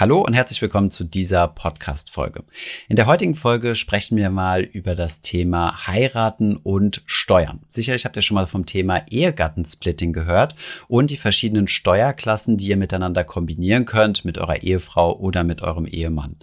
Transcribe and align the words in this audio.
Hallo 0.00 0.20
und 0.20 0.32
herzlich 0.32 0.62
willkommen 0.62 0.90
zu 0.90 1.02
dieser 1.02 1.48
Podcast-Folge. 1.48 2.44
In 2.88 2.94
der 2.94 3.06
heutigen 3.06 3.34
Folge 3.34 3.74
sprechen 3.74 4.16
wir 4.16 4.30
mal 4.30 4.62
über 4.62 4.94
das 4.94 5.22
Thema 5.22 5.88
Heiraten 5.88 6.54
und 6.54 7.02
Steuern. 7.04 7.62
Sicherlich 7.66 8.04
habt 8.04 8.14
ihr 8.14 8.22
schon 8.22 8.36
mal 8.36 8.46
vom 8.46 8.64
Thema 8.64 9.02
Ehegattensplitting 9.10 10.12
gehört 10.12 10.54
und 10.86 11.10
die 11.10 11.16
verschiedenen 11.16 11.66
Steuerklassen, 11.66 12.56
die 12.56 12.68
ihr 12.68 12.76
miteinander 12.76 13.24
kombinieren 13.24 13.86
könnt 13.86 14.24
mit 14.24 14.38
eurer 14.38 14.62
Ehefrau 14.62 15.18
oder 15.18 15.42
mit 15.42 15.62
eurem 15.62 15.88
Ehemann. 15.88 16.36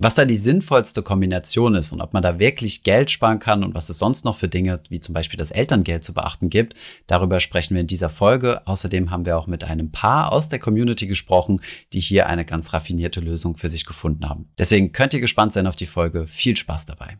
Was 0.00 0.14
da 0.14 0.24
die 0.24 0.36
sinnvollste 0.36 1.02
Kombination 1.02 1.74
ist 1.74 1.90
und 1.90 2.00
ob 2.00 2.12
man 2.12 2.22
da 2.22 2.38
wirklich 2.38 2.84
Geld 2.84 3.10
sparen 3.10 3.40
kann 3.40 3.64
und 3.64 3.74
was 3.74 3.88
es 3.88 3.98
sonst 3.98 4.24
noch 4.24 4.36
für 4.36 4.46
Dinge 4.46 4.80
wie 4.88 5.00
zum 5.00 5.12
Beispiel 5.12 5.36
das 5.36 5.50
Elterngeld 5.50 6.04
zu 6.04 6.14
beachten 6.14 6.50
gibt, 6.50 6.74
darüber 7.08 7.40
sprechen 7.40 7.74
wir 7.74 7.80
in 7.80 7.88
dieser 7.88 8.08
Folge. 8.08 8.64
Außerdem 8.64 9.10
haben 9.10 9.26
wir 9.26 9.36
auch 9.36 9.48
mit 9.48 9.64
einem 9.64 9.90
Paar 9.90 10.30
aus 10.30 10.48
der 10.48 10.60
Community 10.60 11.08
gesprochen, 11.08 11.60
die 11.92 11.98
hier 11.98 12.28
eine 12.28 12.44
ganz 12.44 12.72
raffinierte 12.72 13.18
Lösung 13.18 13.56
für 13.56 13.68
sich 13.68 13.84
gefunden 13.84 14.28
haben. 14.28 14.48
Deswegen 14.56 14.92
könnt 14.92 15.14
ihr 15.14 15.20
gespannt 15.20 15.52
sein 15.52 15.66
auf 15.66 15.74
die 15.74 15.86
Folge. 15.86 16.28
Viel 16.28 16.56
Spaß 16.56 16.86
dabei. 16.86 17.18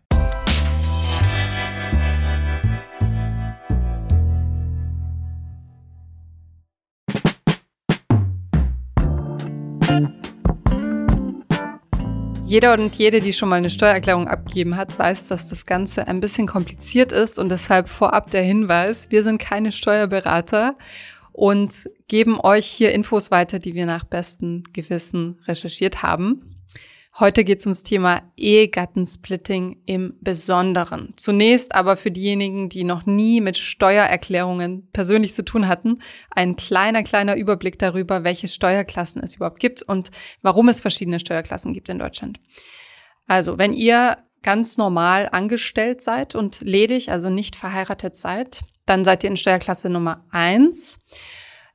Jeder 12.48 12.73
und 12.73 12.95
jede, 12.95 13.20
die 13.20 13.34
schon 13.34 13.51
mal 13.51 13.57
eine 13.57 13.69
Steuererklärung 13.69 14.27
abgegeben 14.27 14.79
hat, 14.79 14.98
weiß, 14.98 15.29
dass 15.29 15.51
das 15.51 15.66
Ganze 15.66 16.09
ein 16.09 16.20
bisschen 16.20 16.47
kompliziert 16.47 17.12
ist 17.12 17.38
und 17.38 17.51
deshalb 17.51 17.91
vorab 17.91 18.30
der 18.30 18.43
Hinweis, 18.43 19.11
wir 19.11 19.23
sind 19.23 19.37
keine 19.37 19.71
Steuerberater 19.71 20.74
und 21.33 21.91
geben 22.09 22.41
euch 22.41 22.65
hier 22.65 22.93
Infos 22.93 23.30
weiter, 23.30 23.59
die 23.59 23.74
wir 23.74 23.84
nach 23.84 24.05
bestem 24.05 24.65
Gewissen 24.73 25.38
recherchiert 25.47 26.02
haben. 26.02 26.51
Heute 27.20 27.42
geht 27.42 27.58
es 27.58 27.66
ums 27.66 27.82
Thema 27.82 28.22
Ehegattensplitting 28.36 29.82
im 29.87 30.15
Besonderen. 30.20 31.15
Zunächst 31.16 31.74
aber 31.74 31.96
für 31.96 32.12
diejenigen, 32.12 32.68
die 32.68 32.84
noch 32.84 33.06
nie 33.06 33.40
mit 33.40 33.59
Steuererklärungen 33.59 34.88
persönlich 34.93 35.34
zu 35.34 35.45
tun 35.45 35.66
hatten, 35.66 36.01
ein 36.30 36.54
kleiner, 36.54 37.02
kleiner 37.02 37.34
Überblick 37.34 37.76
darüber, 37.76 38.23
welche 38.23 38.46
Steuerklassen 38.46 39.20
es 39.20 39.34
überhaupt 39.34 39.59
gibt 39.59 39.82
und 39.82 40.12
warum 40.43 40.68
es 40.68 40.80
verschiedene 40.80 41.18
Steuerklassen 41.18 41.74
gibt 41.74 41.88
in 41.88 41.98
Deutschland. 41.98 42.38
Also, 43.26 43.59
wenn 43.59 43.74
ihr 43.74 44.18
ganz 44.45 44.76
normal 44.76 45.28
angestellt 45.32 46.00
seid 46.00 46.37
und 46.37 46.60
ledig, 46.60 47.10
also 47.10 47.30
nicht 47.30 47.56
verheiratet 47.56 48.15
seid, 48.15 48.60
dann 48.87 49.04
seid 49.04 49.24
ihr 49.24 49.30
in 49.30 49.37
Steuerklasse 49.37 49.90
Nummer 49.90 50.24
eins. 50.30 51.00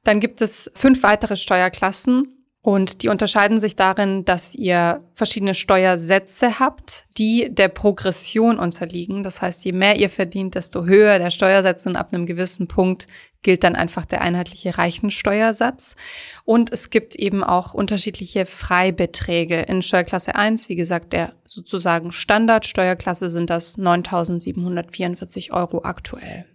Dann 0.05 0.21
gibt 0.21 0.41
es 0.41 0.71
fünf 0.73 1.03
weitere 1.03 1.35
Steuerklassen 1.35 2.32
und 2.63 3.03
die 3.03 3.09
unterscheiden 3.09 3.59
sich 3.59 3.75
darin, 3.75 4.23
dass 4.23 4.55
ihr 4.55 5.03
verschiedene 5.13 5.53
Steuersätze 5.53 6.59
habt, 6.59 7.03
die 7.17 7.53
der 7.53 7.67
Progression 7.67 8.57
unterliegen. 8.57 9.21
Das 9.21 9.41
heißt, 9.41 9.65
je 9.65 9.73
mehr 9.73 9.97
ihr 9.97 10.09
verdient, 10.09 10.55
desto 10.55 10.85
höher 10.85 11.19
der 11.19 11.29
Steuersatz 11.29 11.85
und 11.85 11.97
ab 11.97 12.13
einem 12.13 12.25
gewissen 12.25 12.69
Punkt 12.69 13.05
gilt 13.41 13.65
dann 13.65 13.75
einfach 13.75 14.05
der 14.05 14.21
einheitliche 14.21 14.77
Reichensteuersatz. 14.77 15.97
Und 16.45 16.71
es 16.71 16.89
gibt 16.89 17.15
eben 17.15 17.43
auch 17.43 17.73
unterschiedliche 17.73 18.45
Freibeträge. 18.45 19.63
In 19.63 19.81
Steuerklasse 19.81 20.33
1, 20.33 20.69
wie 20.69 20.77
gesagt, 20.77 21.11
der 21.11 21.33
sozusagen 21.45 22.13
Standardsteuerklasse 22.13 23.29
sind 23.29 23.49
das 23.49 23.77
9.744 23.77 25.51
Euro 25.51 25.83
aktuell. 25.83 26.45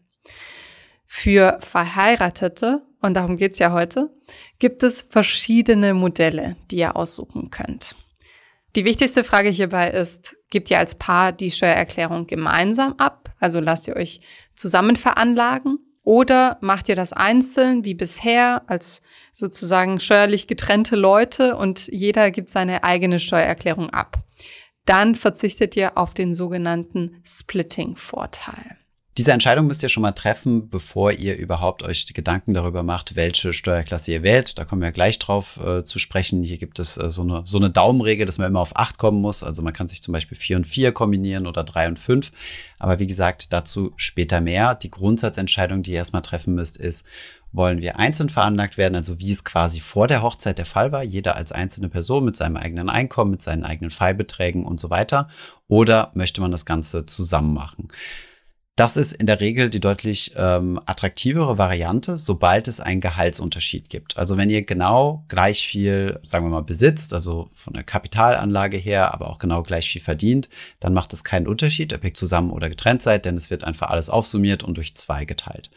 Für 1.05 1.59
Verheiratete 1.61 2.81
und 3.01 3.15
darum 3.15 3.37
geht's 3.37 3.59
ja 3.59 3.73
heute, 3.73 4.11
gibt 4.59 4.83
es 4.83 5.03
verschiedene 5.03 5.95
Modelle, 5.95 6.57
die 6.71 6.77
ihr 6.77 6.97
aussuchen 6.97 7.51
könnt. 7.51 7.97
Die 8.77 8.85
wichtigste 8.85 9.25
Frage 9.25 9.49
hierbei 9.49 9.91
ist, 9.91 10.37
gebt 10.51 10.71
ihr 10.71 10.79
als 10.79 10.95
Paar 10.95 11.33
die 11.33 11.51
Steuererklärung 11.51 12.27
gemeinsam 12.27 12.95
ab, 12.99 13.35
also 13.41 13.61
lasst 13.61 13.89
ihr 13.89 13.97
euch 13.97 14.21
zusammen 14.55 14.97
veranlagen, 14.97 15.79
oder 16.09 16.57
macht 16.63 16.89
ihr 16.89 16.97
das 16.97 17.13
einzeln 17.13 17.85
wie 17.85 17.93
bisher 17.93 18.63
als 18.67 19.03
sozusagen 19.35 20.01
steuerlich 20.01 20.47
getrennte 20.47 20.97
Leute 20.97 21.55
und 21.55 21.87
jeder 21.89 22.31
gibt 22.31 22.49
seine 22.49 22.83
eigene 22.83 23.19
Steuererklärung 23.19 23.91
ab. 23.91 24.17
Dann 24.87 25.15
verzichtet 25.15 25.77
ihr 25.77 25.99
auf 25.99 26.15
den 26.15 26.33
sogenannten 26.33 27.21
Splitting-Vorteil. 27.27 28.78
Diese 29.19 29.33
Entscheidung 29.33 29.67
müsst 29.67 29.83
ihr 29.83 29.89
schon 29.89 30.03
mal 30.03 30.13
treffen, 30.13 30.71
bevor 30.71 31.11
ihr 31.11 31.37
überhaupt 31.37 31.83
euch 31.83 32.07
Gedanken 32.07 32.55
darüber 32.55 32.85
macht, 32.85 33.17
welche 33.17 33.53
Steuerklasse 33.53 34.13
ihr 34.13 34.23
wählt. 34.23 34.57
Da 34.61 34.65
kommen 34.65 34.81
wir 34.81 34.93
gleich 34.93 35.19
drauf 35.19 35.59
äh, 35.59 35.83
zu 35.83 35.99
sprechen. 35.99 36.45
Hier 36.45 36.57
gibt 36.57 36.79
es 36.79 36.97
äh, 36.97 37.11
so, 37.11 37.23
eine, 37.23 37.43
so 37.45 37.59
eine 37.59 37.69
Daumenregel, 37.69 38.27
dass 38.27 38.39
man 38.39 38.47
immer 38.47 38.61
auf 38.61 38.77
acht 38.77 38.97
kommen 38.97 39.21
muss. 39.21 39.43
Also 39.43 39.61
man 39.61 39.73
kann 39.73 39.89
sich 39.89 40.03
zum 40.03 40.13
Beispiel 40.13 40.39
vier 40.39 40.57
und 40.57 40.69
vier 40.69 40.93
kombinieren 40.93 41.49
oder 41.49 41.65
drei 41.65 41.89
und 41.89 41.99
fünf. 41.99 42.31
Aber 42.79 43.01
wie 43.01 43.09
gesagt, 43.09 43.53
dazu 43.53 43.93
später 43.97 44.41
mehr. 44.41 44.77
Die 44.77 44.89
Grundsatzentscheidung, 44.91 45.83
die 45.83 45.91
ihr 45.91 45.97
erstmal 45.97 46.23
treffen 46.23 46.55
müsst, 46.55 46.77
ist, 46.77 47.05
wollen 47.51 47.81
wir 47.81 47.99
einzeln 47.99 48.29
veranlagt 48.29 48.79
werden, 48.79 48.95
also 48.95 49.19
wie 49.19 49.33
es 49.33 49.43
quasi 49.43 49.81
vor 49.81 50.07
der 50.07 50.23
Hochzeit 50.23 50.59
der 50.59 50.65
Fall 50.65 50.93
war, 50.93 51.03
jeder 51.03 51.35
als 51.35 51.51
einzelne 51.51 51.89
Person 51.89 52.25
mit 52.25 52.37
seinem 52.37 52.57
eigenen 52.57 52.89
Einkommen, 52.89 53.33
mit 53.33 53.43
seinen 53.43 53.65
eigenen 53.65 53.91
Fallbeträgen 53.91 54.65
und 54.65 54.79
so 54.79 54.91
weiter, 54.91 55.29
oder 55.67 56.13
möchte 56.15 56.41
man 56.41 56.53
das 56.53 56.67
Ganze 56.67 57.05
zusammen 57.07 57.55
machen? 57.55 57.89
Das 58.79 58.97
ist 58.97 59.13
in 59.13 59.27
der 59.27 59.41
Regel 59.41 59.71
die 59.71 59.81
deutlich 59.81 60.35
ähm, 60.37 60.79
attraktivere 60.87 61.59
Variante, 61.59 62.17
sobald 62.17 62.69
es 62.69 62.79
einen 62.79 63.01
Gehaltsunterschied 63.01 63.91
gibt. 63.91 64.17
Also 64.17 64.37
wenn 64.37 64.51
ihr 64.51 64.63
genau 64.63 65.25
gleich 65.27 65.67
viel, 65.67 66.21
sagen 66.23 66.45
wir 66.45 66.51
mal, 66.51 66.63
besitzt, 66.63 67.13
also 67.13 67.51
von 67.53 67.73
der 67.73 67.83
Kapitalanlage 67.83 68.77
her, 68.77 69.13
aber 69.13 69.31
auch 69.31 69.39
genau 69.39 69.65
gleich 69.65 69.91
viel 69.91 70.01
verdient, 70.01 70.49
dann 70.79 70.95
macht 70.95 71.13
es 71.13 71.25
keinen 71.25 71.49
Unterschied, 71.49 71.93
ob 71.93 72.05
ihr 72.05 72.15
zusammen 72.15 72.53
oder 72.53 72.69
getrennt 72.69 73.03
seid, 73.03 73.25
denn 73.25 73.35
es 73.35 73.51
wird 73.51 73.65
einfach 73.65 73.91
alles 73.91 74.11
aufsummiert 74.11 74.63
und 74.63 74.77
durch 74.77 74.95
zwei 74.95 75.25
geteilt. 75.25 75.73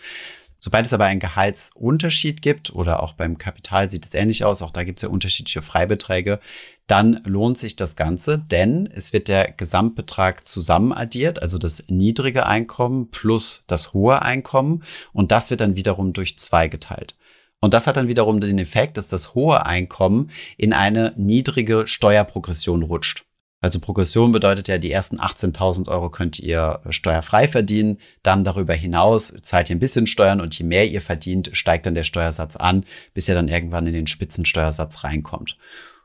Sobald 0.63 0.85
es 0.85 0.93
aber 0.93 1.05
einen 1.05 1.19
Gehaltsunterschied 1.19 2.43
gibt 2.43 2.71
oder 2.71 3.01
auch 3.01 3.13
beim 3.13 3.39
Kapital 3.39 3.89
sieht 3.89 4.05
es 4.05 4.13
ähnlich 4.13 4.45
aus, 4.45 4.61
auch 4.61 4.69
da 4.69 4.83
gibt 4.83 4.99
es 4.99 5.01
ja 5.03 5.09
unterschiedliche 5.09 5.63
Freibeträge, 5.63 6.39
dann 6.85 7.19
lohnt 7.23 7.57
sich 7.57 7.75
das 7.75 7.95
Ganze, 7.95 8.37
denn 8.37 8.87
es 8.93 9.11
wird 9.11 9.27
der 9.27 9.51
Gesamtbetrag 9.53 10.47
zusammenaddiert, 10.47 11.41
also 11.41 11.57
das 11.57 11.85
niedrige 11.87 12.45
Einkommen 12.45 13.09
plus 13.09 13.63
das 13.65 13.93
hohe 13.93 14.21
Einkommen 14.21 14.83
und 15.13 15.31
das 15.31 15.49
wird 15.49 15.61
dann 15.61 15.75
wiederum 15.75 16.13
durch 16.13 16.37
zwei 16.37 16.67
geteilt. 16.67 17.17
Und 17.59 17.73
das 17.73 17.87
hat 17.87 17.97
dann 17.97 18.07
wiederum 18.07 18.39
den 18.39 18.59
Effekt, 18.59 18.97
dass 18.97 19.07
das 19.07 19.33
hohe 19.33 19.65
Einkommen 19.65 20.29
in 20.57 20.73
eine 20.73 21.13
niedrige 21.17 21.87
Steuerprogression 21.87 22.83
rutscht. 22.83 23.25
Also 23.63 23.79
Progression 23.79 24.31
bedeutet 24.31 24.67
ja, 24.67 24.79
die 24.79 24.91
ersten 24.91 25.19
18.000 25.19 25.87
Euro 25.87 26.09
könnt 26.09 26.39
ihr 26.39 26.81
steuerfrei 26.89 27.47
verdienen. 27.47 27.99
Dann 28.23 28.43
darüber 28.43 28.73
hinaus 28.73 29.35
zahlt 29.43 29.69
ihr 29.69 29.75
ein 29.75 29.79
bisschen 29.79 30.07
Steuern 30.07 30.41
und 30.41 30.57
je 30.57 30.65
mehr 30.65 30.87
ihr 30.87 30.99
verdient, 30.99 31.51
steigt 31.53 31.85
dann 31.85 31.93
der 31.93 32.03
Steuersatz 32.03 32.55
an, 32.55 32.85
bis 33.13 33.27
ihr 33.27 33.35
dann 33.35 33.47
irgendwann 33.47 33.85
in 33.85 33.93
den 33.93 34.07
Spitzensteuersatz 34.07 35.03
reinkommt. 35.03 35.57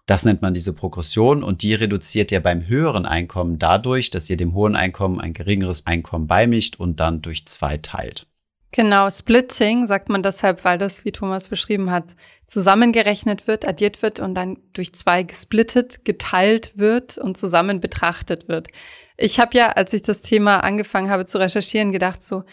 Das 0.04 0.26
nennt 0.26 0.42
man 0.42 0.52
diese 0.52 0.74
Progression 0.74 1.42
und 1.42 1.62
die 1.62 1.74
reduziert 1.74 2.30
ihr 2.30 2.40
beim 2.40 2.68
höheren 2.68 3.06
Einkommen 3.06 3.58
dadurch, 3.58 4.10
dass 4.10 4.28
ihr 4.28 4.36
dem 4.36 4.52
hohen 4.52 4.76
Einkommen 4.76 5.18
ein 5.18 5.32
geringeres 5.32 5.86
Einkommen 5.86 6.26
beimischt 6.26 6.76
und 6.76 7.00
dann 7.00 7.22
durch 7.22 7.46
zwei 7.46 7.78
teilt. 7.78 8.26
Genau, 8.76 9.08
Splitting 9.08 9.86
sagt 9.86 10.10
man 10.10 10.22
deshalb, 10.22 10.62
weil 10.66 10.76
das, 10.76 11.06
wie 11.06 11.10
Thomas 11.10 11.48
beschrieben 11.48 11.90
hat, 11.90 12.14
zusammengerechnet 12.46 13.46
wird, 13.46 13.66
addiert 13.66 14.02
wird 14.02 14.20
und 14.20 14.34
dann 14.34 14.58
durch 14.74 14.92
zwei 14.92 15.22
gesplittet, 15.22 16.04
geteilt 16.04 16.76
wird 16.76 17.16
und 17.16 17.38
zusammen 17.38 17.80
betrachtet 17.80 18.48
wird. 18.48 18.68
Ich 19.16 19.40
habe 19.40 19.56
ja, 19.56 19.68
als 19.68 19.94
ich 19.94 20.02
das 20.02 20.20
Thema 20.20 20.58
angefangen 20.58 21.08
habe 21.08 21.24
zu 21.24 21.38
recherchieren, 21.38 21.90
gedacht 21.90 22.22
so, 22.22 22.44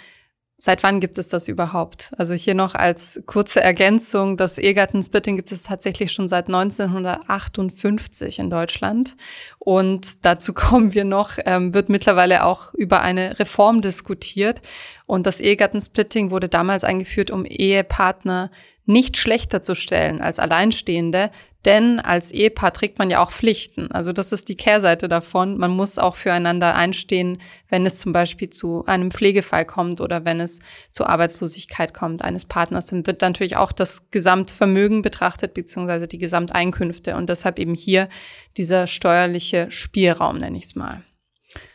Seit 0.65 0.81
wann 0.81 1.01
gibt 1.01 1.17
es 1.17 1.27
das 1.27 1.49
überhaupt? 1.49 2.13
Also 2.17 2.35
hier 2.35 2.55
noch 2.55 2.73
als 2.73 3.21
kurze 3.25 3.59
Ergänzung, 3.59 4.37
das 4.37 4.57
Ehegattensplitting 4.57 5.35
gibt 5.35 5.51
es 5.51 5.63
tatsächlich 5.63 6.13
schon 6.13 6.29
seit 6.29 6.47
1958 6.47 8.39
in 8.39 8.49
Deutschland. 8.49 9.17
Und 9.59 10.25
dazu 10.25 10.53
kommen 10.53 10.93
wir 10.93 11.03
noch, 11.03 11.31
ähm, 11.43 11.73
wird 11.73 11.89
mittlerweile 11.89 12.45
auch 12.45 12.73
über 12.75 13.01
eine 13.01 13.39
Reform 13.39 13.81
diskutiert. 13.81 14.61
Und 15.05 15.25
das 15.25 15.41
Ehegattensplitting 15.41 16.31
wurde 16.31 16.47
damals 16.47 16.85
eingeführt, 16.85 17.29
um 17.29 17.43
Ehepartner 17.43 18.49
nicht 18.85 19.17
schlechter 19.17 19.61
zu 19.61 19.75
stellen 19.75 20.21
als 20.21 20.39
Alleinstehende, 20.39 21.31
denn 21.65 22.01
als 22.01 22.31
Ehepaar 22.31 22.73
trägt 22.73 22.99
man 22.99 23.09
ja 23.09 23.23
auch 23.23 23.31
Pflichten. 23.31 23.89
Also 23.91 24.11
das 24.11 24.33
ist 24.33 24.49
die 24.49 24.57
Kehrseite 24.57 25.07
davon. 25.07 25.57
Man 25.57 25.71
muss 25.71 25.97
auch 25.97 26.17
füreinander 26.17 26.75
einstehen, 26.75 27.41
wenn 27.69 27.85
es 27.85 27.99
zum 27.99 28.11
Beispiel 28.11 28.49
zu 28.49 28.85
einem 28.85 29.11
Pflegefall 29.11 29.65
kommt 29.65 30.01
oder 30.01 30.25
wenn 30.25 30.41
es 30.41 30.59
zur 30.91 31.07
Arbeitslosigkeit 31.07 31.93
kommt 31.93 32.21
eines 32.21 32.43
Partners. 32.45 32.87
Dann 32.87 33.07
wird 33.07 33.21
natürlich 33.21 33.55
auch 33.55 33.71
das 33.71 34.09
Gesamtvermögen 34.11 35.01
betrachtet, 35.01 35.53
beziehungsweise 35.53 36.07
die 36.07 36.17
Gesamteinkünfte. 36.17 37.15
Und 37.15 37.29
deshalb 37.29 37.59
eben 37.59 37.75
hier 37.75 38.09
dieser 38.57 38.85
steuerliche 38.87 39.71
Spielraum, 39.71 40.39
nenne 40.39 40.57
ich 40.57 40.65
es 40.65 40.75
mal. 40.75 41.01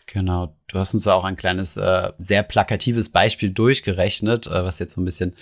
Genau, 0.06 0.54
du 0.69 0.78
hast 0.78 0.94
uns 0.94 1.06
auch 1.06 1.25
ein 1.25 1.37
kleines, 1.37 1.76
äh, 1.76 2.12
sehr 2.19 2.43
plakatives 2.43 3.11
Beispiel 3.11 3.50
durchgerechnet, 3.50 4.46
äh, 4.46 4.64
was 4.64 4.78
jetzt 4.81 4.94
so 4.94 5.00
ein 5.00 5.04
bisschen 5.04 5.34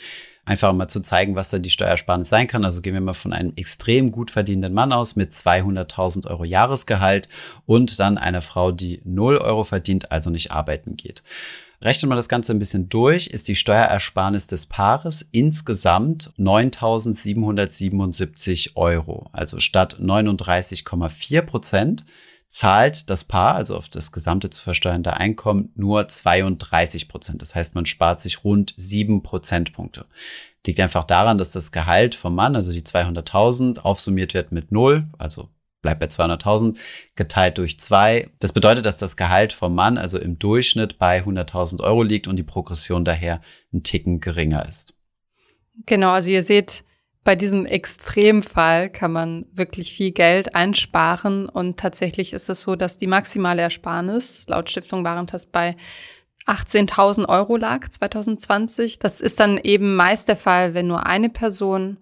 einfach 0.46 0.72
mal 0.72 0.88
zu 0.88 1.00
zeigen, 1.00 1.34
was 1.34 1.50
da 1.50 1.58
die 1.58 1.70
Steuersparnis 1.70 2.30
sein 2.30 2.46
kann. 2.46 2.64
Also 2.64 2.80
gehen 2.80 2.94
wir 2.94 3.02
mal 3.02 3.12
von 3.12 3.34
einem 3.34 3.52
extrem 3.56 4.12
gut 4.12 4.30
verdienenden 4.30 4.72
Mann 4.72 4.92
aus 4.92 5.16
mit 5.16 5.32
200.000 5.32 6.30
Euro 6.30 6.44
Jahresgehalt 6.44 7.28
und 7.66 8.00
dann 8.00 8.16
einer 8.16 8.40
Frau, 8.40 8.72
die 8.72 9.02
0 9.04 9.36
Euro 9.38 9.64
verdient, 9.64 10.12
also 10.12 10.30
nicht 10.30 10.52
arbeiten 10.52 10.96
geht. 10.96 11.22
Rechnet 11.82 12.08
man 12.08 12.16
das 12.16 12.30
Ganze 12.30 12.52
ein 12.52 12.58
bisschen 12.58 12.88
durch, 12.88 13.26
ist 13.26 13.48
die 13.48 13.54
Steuerersparnis 13.54 14.46
des 14.46 14.64
Paares 14.64 15.26
insgesamt 15.30 16.30
9.777 16.38 18.76
Euro. 18.76 19.28
Also 19.32 19.60
statt 19.60 19.98
39,4 20.00 21.42
Prozent 21.42 22.06
zahlt 22.48 23.10
das 23.10 23.24
Paar, 23.24 23.54
also 23.54 23.76
auf 23.76 23.88
das 23.88 24.12
gesamte 24.12 24.50
zu 24.50 24.62
versteuernde 24.62 25.16
Einkommen, 25.16 25.72
nur 25.74 26.08
32 26.08 27.08
Prozent. 27.08 27.42
Das 27.42 27.54
heißt, 27.54 27.74
man 27.74 27.86
spart 27.86 28.20
sich 28.20 28.44
rund 28.44 28.74
sieben 28.76 29.22
Prozentpunkte. 29.22 30.06
Liegt 30.66 30.80
einfach 30.80 31.04
daran, 31.04 31.38
dass 31.38 31.52
das 31.52 31.70
Gehalt 31.70 32.14
vom 32.14 32.34
Mann, 32.34 32.56
also 32.56 32.72
die 32.72 32.82
200.000, 32.82 33.80
aufsummiert 33.80 34.34
wird 34.34 34.52
mit 34.52 34.72
null, 34.72 35.06
also 35.18 35.48
bleibt 35.82 36.00
bei 36.00 36.06
200.000, 36.06 36.76
geteilt 37.14 37.58
durch 37.58 37.78
zwei. 37.78 38.30
Das 38.40 38.52
bedeutet, 38.52 38.86
dass 38.86 38.98
das 38.98 39.16
Gehalt 39.16 39.52
vom 39.52 39.74
Mann 39.74 39.98
also 39.98 40.18
im 40.18 40.38
Durchschnitt 40.38 40.98
bei 40.98 41.22
100.000 41.22 41.80
Euro 41.82 42.02
liegt 42.02 42.26
und 42.26 42.36
die 42.36 42.42
Progression 42.42 43.04
daher 43.04 43.40
ein 43.72 43.84
Ticken 43.84 44.20
geringer 44.20 44.66
ist. 44.66 44.94
Genau, 45.84 46.10
also 46.10 46.30
ihr 46.30 46.42
seht, 46.42 46.82
bei 47.26 47.34
diesem 47.34 47.66
Extremfall 47.66 48.88
kann 48.88 49.10
man 49.10 49.46
wirklich 49.52 49.92
viel 49.92 50.12
Geld 50.12 50.54
einsparen 50.54 51.48
und 51.48 51.76
tatsächlich 51.76 52.32
ist 52.32 52.48
es 52.48 52.62
so, 52.62 52.76
dass 52.76 52.98
die 52.98 53.08
maximale 53.08 53.62
Ersparnis 53.62 54.46
laut 54.48 54.70
Stiftung 54.70 55.02
Warentest 55.02 55.50
bei 55.50 55.74
18.000 56.46 57.28
Euro 57.28 57.56
lag 57.56 57.88
2020. 57.88 59.00
Das 59.00 59.20
ist 59.20 59.40
dann 59.40 59.58
eben 59.58 59.96
meist 59.96 60.28
der 60.28 60.36
Fall, 60.36 60.74
wenn 60.74 60.86
nur 60.86 61.04
eine 61.06 61.28
Person 61.28 61.98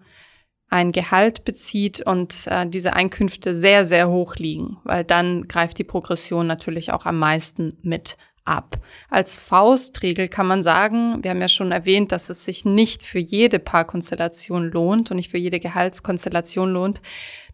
ein 0.69 0.91
Gehalt 0.91 1.43
bezieht 1.43 2.05
und 2.05 2.45
äh, 2.45 2.67
diese 2.67 2.93
Einkünfte 2.93 3.55
sehr, 3.55 3.83
sehr 3.83 4.09
hoch 4.09 4.35
liegen, 4.35 4.77
weil 4.83 5.03
dann 5.03 5.47
greift 5.47 5.79
die 5.79 5.83
Progression 5.83 6.45
natürlich 6.45 6.91
auch 6.91 7.07
am 7.07 7.17
meisten 7.17 7.79
mit 7.81 8.15
ab. 8.45 8.77
Als 9.09 9.37
Faustregel 9.37 10.27
kann 10.27 10.47
man 10.47 10.63
sagen, 10.63 11.23
wir 11.23 11.31
haben 11.31 11.41
ja 11.41 11.47
schon 11.47 11.71
erwähnt, 11.71 12.11
dass 12.11 12.29
es 12.29 12.45
sich 12.45 12.63
nicht 12.63 13.03
für 13.03 13.19
jede 13.19 13.59
Paarkonstellation 13.59 14.71
lohnt 14.71 15.11
und 15.11 15.17
nicht 15.17 15.31
für 15.31 15.37
jede 15.37 15.59
Gehaltskonstellation 15.59 16.71
lohnt, 16.71 17.01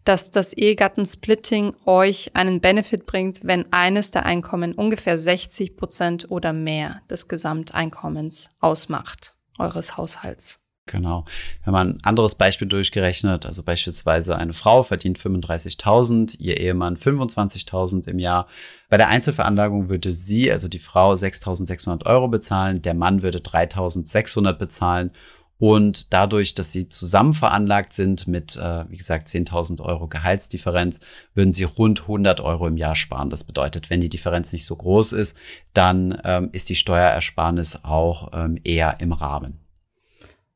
dass 0.04 0.30
das 0.30 0.52
Ehegattensplitting 0.52 1.74
euch 1.86 2.34
einen 2.34 2.60
Benefit 2.60 3.06
bringt, 3.06 3.44
wenn 3.44 3.72
eines 3.72 4.10
der 4.10 4.26
Einkommen 4.26 4.74
ungefähr 4.74 5.16
60 5.16 5.76
Prozent 5.76 6.30
oder 6.30 6.52
mehr 6.52 7.02
des 7.10 7.28
Gesamteinkommens 7.28 8.50
ausmacht, 8.60 9.34
eures 9.58 9.96
Haushalts. 9.96 10.61
Genau. 10.86 11.24
Wir 11.62 11.72
haben 11.72 11.76
ein 11.76 12.04
anderes 12.04 12.34
Beispiel 12.34 12.66
durchgerechnet. 12.66 13.46
Also 13.46 13.62
beispielsweise 13.62 14.36
eine 14.36 14.52
Frau 14.52 14.82
verdient 14.82 15.18
35.000, 15.18 16.38
ihr 16.38 16.58
Ehemann 16.58 16.96
25.000 16.96 18.08
im 18.08 18.18
Jahr. 18.18 18.48
Bei 18.88 18.96
der 18.96 19.08
Einzelveranlagung 19.08 19.88
würde 19.88 20.12
sie, 20.12 20.50
also 20.50 20.66
die 20.66 20.80
Frau, 20.80 21.12
6.600 21.12 22.04
Euro 22.06 22.28
bezahlen, 22.28 22.82
der 22.82 22.94
Mann 22.94 23.22
würde 23.22 23.38
3.600 23.38 24.54
bezahlen. 24.54 25.12
Und 25.58 26.12
dadurch, 26.12 26.54
dass 26.54 26.72
sie 26.72 26.88
zusammen 26.88 27.34
veranlagt 27.34 27.92
sind 27.92 28.26
mit, 28.26 28.56
äh, 28.56 28.84
wie 28.90 28.96
gesagt, 28.96 29.28
10.000 29.28 29.80
Euro 29.80 30.08
Gehaltsdifferenz, 30.08 30.98
würden 31.34 31.52
sie 31.52 31.62
rund 31.62 32.00
100 32.00 32.40
Euro 32.40 32.66
im 32.66 32.76
Jahr 32.76 32.96
sparen. 32.96 33.30
Das 33.30 33.44
bedeutet, 33.44 33.88
wenn 33.88 34.00
die 34.00 34.08
Differenz 34.08 34.52
nicht 34.52 34.64
so 34.64 34.74
groß 34.74 35.12
ist, 35.12 35.36
dann 35.72 36.20
ähm, 36.24 36.48
ist 36.50 36.68
die 36.68 36.74
Steuerersparnis 36.74 37.84
auch 37.84 38.32
ähm, 38.32 38.58
eher 38.64 38.96
im 39.00 39.12
Rahmen. 39.12 39.61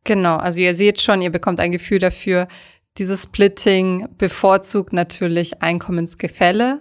Genau, 0.07 0.37
also 0.37 0.61
ihr 0.61 0.73
seht 0.73 1.01
schon, 1.01 1.21
ihr 1.21 1.33
bekommt 1.33 1.59
ein 1.59 1.73
Gefühl 1.73 1.99
dafür, 1.99 2.47
dieses 2.97 3.25
Splitting 3.25 4.09
bevorzugt 4.17 4.93
natürlich 4.93 5.63
Einkommensgefälle. 5.63 6.81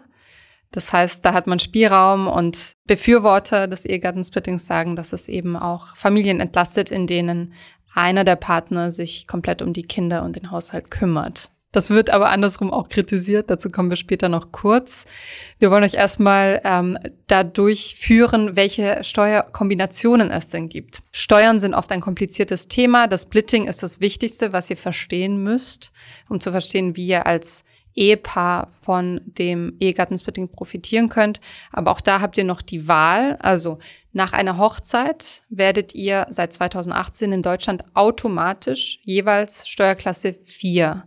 Das 0.72 0.94
heißt, 0.94 1.26
da 1.26 1.34
hat 1.34 1.48
man 1.48 1.58
Spielraum 1.58 2.28
und 2.28 2.76
Befürworter 2.86 3.68
des 3.68 3.84
Ehegattensplittings 3.84 4.68
sagen, 4.68 4.96
dass 4.96 5.12
es 5.12 5.28
eben 5.28 5.58
auch 5.58 5.96
Familien 5.96 6.40
entlastet, 6.40 6.92
in 6.92 7.08
denen 7.08 7.54
einer 7.96 8.26
der 8.26 8.36
Partner 8.36 8.92
sich 8.92 9.26
komplett 9.26 9.64
um 9.64 9.74
die 9.74 9.84
Kinder 9.84 10.22
und 10.22 10.36
den 10.36 10.52
Haushalt 10.52 10.92
kümmert. 10.92 11.52
Das 11.76 11.90
wird 11.90 12.10
aber 12.10 12.30
andersrum 12.30 12.72
auch 12.72 12.88
kritisiert. 12.88 13.50
Dazu 13.50 13.70
kommen 13.70 13.90
wir 13.90 13.98
später 13.98 14.30
noch 14.30 14.54
kurz. 14.54 15.04
Wir 15.60 15.72
wollen 15.72 15.84
euch 15.84 15.96
erstmal 15.96 16.62
ähm, 16.64 16.98
dadurch 17.28 17.96
führen, 18.00 18.56
welche 18.56 19.04
Steuerkombinationen 19.04 20.32
es 20.32 20.48
denn 20.48 20.70
gibt. 20.70 21.00
Steuern 21.12 21.60
sind 21.60 21.74
oft 21.74 21.92
ein 21.92 22.00
kompliziertes 22.00 22.70
Thema. 22.70 23.08
Das 23.08 23.24
Splitting 23.24 23.66
ist 23.66 23.84
das 23.84 24.00
Wichtigste, 24.00 24.54
was 24.54 24.70
ihr 24.70 24.78
verstehen 24.78 25.44
müsst, 25.44 25.92
um 26.30 26.40
zu 26.40 26.52
verstehen, 26.52 26.96
wie 26.96 27.08
ihr 27.08 27.28
als 27.28 27.66
Ehepaar 27.94 28.70
von 28.70 29.20
dem 29.26 29.76
Ehegattensplitting 29.82 30.48
profitieren 30.48 31.10
könnt. 31.10 31.42
Aber 31.74 31.92
auch 31.92 32.00
da 32.00 32.22
habt 32.22 32.38
ihr 32.38 32.46
noch 32.46 32.62
die 32.62 32.88
Wahl. 32.88 33.36
Also 33.42 33.80
nach 34.14 34.32
einer 34.32 34.58
Hochzeit 34.58 35.44
werdet 35.50 35.94
ihr 35.94 36.26
seit 36.30 36.54
2018 36.54 37.34
in 37.34 37.42
Deutschland 37.42 37.84
automatisch 37.96 39.00
jeweils 39.04 39.68
Steuerklasse 39.68 40.32
4 40.32 41.06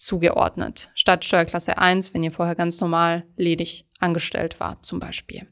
zugeordnet. 0.00 0.90
Statt 0.94 1.24
Steuerklasse 1.24 1.78
1, 1.78 2.14
wenn 2.14 2.22
ihr 2.22 2.32
vorher 2.32 2.54
ganz 2.54 2.80
normal 2.80 3.24
ledig 3.36 3.86
angestellt 3.98 4.60
wart 4.60 4.84
zum 4.84 4.98
Beispiel. 5.00 5.46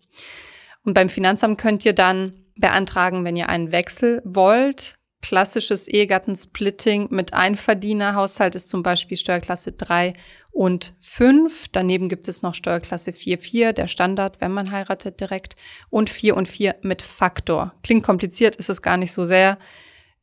Und 0.84 0.94
beim 0.94 1.08
Finanzamt 1.08 1.58
könnt 1.58 1.84
ihr 1.84 1.92
dann 1.92 2.32
beantragen, 2.56 3.24
wenn 3.24 3.36
ihr 3.36 3.48
einen 3.48 3.72
Wechsel 3.72 4.22
wollt. 4.24 4.94
Klassisches 5.20 5.88
Ehegattensplitting 5.88 7.08
mit 7.10 7.34
Einverdienerhaushalt 7.34 8.54
ist 8.54 8.68
zum 8.68 8.82
Beispiel 8.82 9.16
Steuerklasse 9.16 9.72
3 9.72 10.14
und 10.50 10.94
5. 11.00 11.68
Daneben 11.72 12.08
gibt 12.08 12.28
es 12.28 12.42
noch 12.42 12.54
Steuerklasse 12.54 13.12
4, 13.12 13.38
4, 13.38 13.72
der 13.72 13.88
Standard, 13.88 14.40
wenn 14.40 14.52
man 14.52 14.70
heiratet 14.70 15.20
direkt. 15.20 15.56
Und 15.90 16.08
4 16.08 16.36
und 16.36 16.46
4 16.46 16.76
mit 16.82 17.02
Faktor. 17.02 17.74
Klingt 17.82 18.04
kompliziert, 18.04 18.56
ist 18.56 18.70
es 18.70 18.80
gar 18.80 18.96
nicht 18.96 19.12
so 19.12 19.24
sehr. 19.24 19.58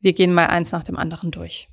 Wir 0.00 0.14
gehen 0.14 0.32
mal 0.32 0.46
eins 0.46 0.72
nach 0.72 0.84
dem 0.84 0.96
anderen 0.96 1.30
durch. 1.30 1.68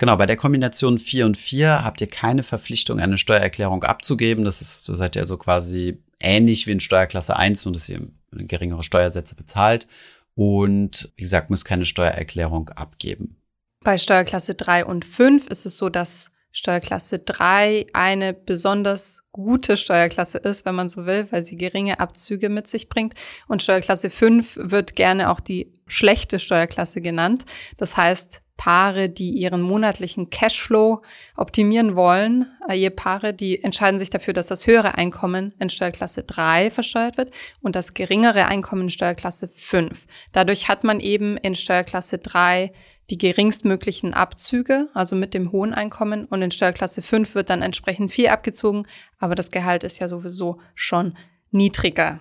Genau, 0.00 0.16
bei 0.16 0.24
der 0.24 0.36
Kombination 0.36 0.98
4 0.98 1.26
und 1.26 1.36
4 1.36 1.84
habt 1.84 2.00
ihr 2.00 2.06
keine 2.06 2.42
Verpflichtung, 2.42 3.00
eine 3.00 3.18
Steuererklärung 3.18 3.84
abzugeben. 3.84 4.46
Das 4.46 4.62
ist, 4.62 4.86
so 4.86 4.94
seid 4.94 5.14
ihr 5.14 5.20
also 5.20 5.36
quasi 5.36 6.02
ähnlich 6.18 6.66
wie 6.66 6.70
in 6.70 6.80
Steuerklasse 6.80 7.36
1, 7.36 7.66
nur 7.66 7.74
dass 7.74 7.86
ihr 7.86 8.08
geringere 8.32 8.82
Steuersätze 8.82 9.34
bezahlt. 9.34 9.86
Und 10.34 11.12
wie 11.16 11.20
gesagt, 11.20 11.50
müsst 11.50 11.66
keine 11.66 11.84
Steuererklärung 11.84 12.70
abgeben. 12.70 13.36
Bei 13.84 13.98
Steuerklasse 13.98 14.54
3 14.54 14.86
und 14.86 15.04
5 15.04 15.48
ist 15.48 15.66
es 15.66 15.76
so, 15.76 15.90
dass 15.90 16.30
Steuerklasse 16.50 17.18
3 17.18 17.88
eine 17.92 18.32
besonders 18.32 19.28
gute 19.32 19.76
Steuerklasse 19.76 20.38
ist, 20.38 20.64
wenn 20.64 20.76
man 20.76 20.88
so 20.88 21.04
will, 21.04 21.28
weil 21.30 21.44
sie 21.44 21.56
geringe 21.56 22.00
Abzüge 22.00 22.48
mit 22.48 22.68
sich 22.68 22.88
bringt. 22.88 23.12
Und 23.48 23.62
Steuerklasse 23.62 24.08
5 24.08 24.60
wird 24.62 24.96
gerne 24.96 25.28
auch 25.28 25.40
die 25.40 25.74
schlechte 25.86 26.38
Steuerklasse 26.38 27.02
genannt. 27.02 27.44
Das 27.76 27.98
heißt, 27.98 28.42
Paare, 28.60 29.08
die 29.08 29.30
ihren 29.30 29.62
monatlichen 29.62 30.28
Cashflow 30.28 31.00
optimieren 31.34 31.96
wollen, 31.96 32.44
äh, 32.68 32.90
Paare, 32.90 33.32
die 33.32 33.64
entscheiden 33.64 33.98
sich 33.98 34.10
dafür, 34.10 34.34
dass 34.34 34.48
das 34.48 34.66
höhere 34.66 34.96
Einkommen 34.96 35.54
in 35.58 35.70
Steuerklasse 35.70 36.24
3 36.24 36.70
versteuert 36.70 37.16
wird 37.16 37.34
und 37.62 37.74
das 37.74 37.94
geringere 37.94 38.44
Einkommen 38.44 38.82
in 38.82 38.90
Steuerklasse 38.90 39.48
5. 39.48 40.06
Dadurch 40.32 40.68
hat 40.68 40.84
man 40.84 41.00
eben 41.00 41.38
in 41.38 41.54
Steuerklasse 41.54 42.18
3 42.18 42.70
die 43.08 43.16
geringstmöglichen 43.16 44.12
Abzüge, 44.12 44.90
also 44.92 45.16
mit 45.16 45.32
dem 45.32 45.52
hohen 45.52 45.72
Einkommen 45.72 46.26
und 46.26 46.42
in 46.42 46.50
Steuerklasse 46.50 47.00
5 47.00 47.34
wird 47.34 47.48
dann 47.48 47.62
entsprechend 47.62 48.10
viel 48.10 48.28
abgezogen, 48.28 48.86
aber 49.18 49.34
das 49.34 49.50
Gehalt 49.50 49.84
ist 49.84 50.00
ja 50.00 50.08
sowieso 50.08 50.60
schon 50.74 51.16
niedriger. 51.50 52.20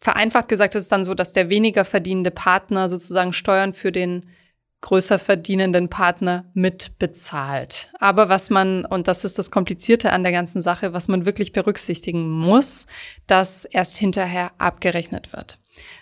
Vereinfacht 0.00 0.48
gesagt 0.48 0.74
ist 0.74 0.82
es 0.82 0.88
dann 0.88 1.04
so, 1.04 1.14
dass 1.14 1.32
der 1.32 1.50
weniger 1.50 1.84
verdienende 1.84 2.32
Partner 2.32 2.88
sozusagen 2.88 3.32
Steuern 3.32 3.74
für 3.74 3.92
den 3.92 4.26
größer 4.80 5.18
verdienenden 5.18 5.88
Partner 5.88 6.44
mitbezahlt. 6.54 7.90
Aber 7.98 8.28
was 8.28 8.50
man, 8.50 8.84
und 8.84 9.08
das 9.08 9.24
ist 9.24 9.38
das 9.38 9.50
Komplizierte 9.50 10.12
an 10.12 10.22
der 10.22 10.32
ganzen 10.32 10.62
Sache, 10.62 10.92
was 10.92 11.08
man 11.08 11.26
wirklich 11.26 11.52
berücksichtigen 11.52 12.30
muss, 12.30 12.86
dass 13.26 13.64
erst 13.64 13.96
hinterher 13.96 14.52
abgerechnet 14.58 15.32
wird. 15.32 15.58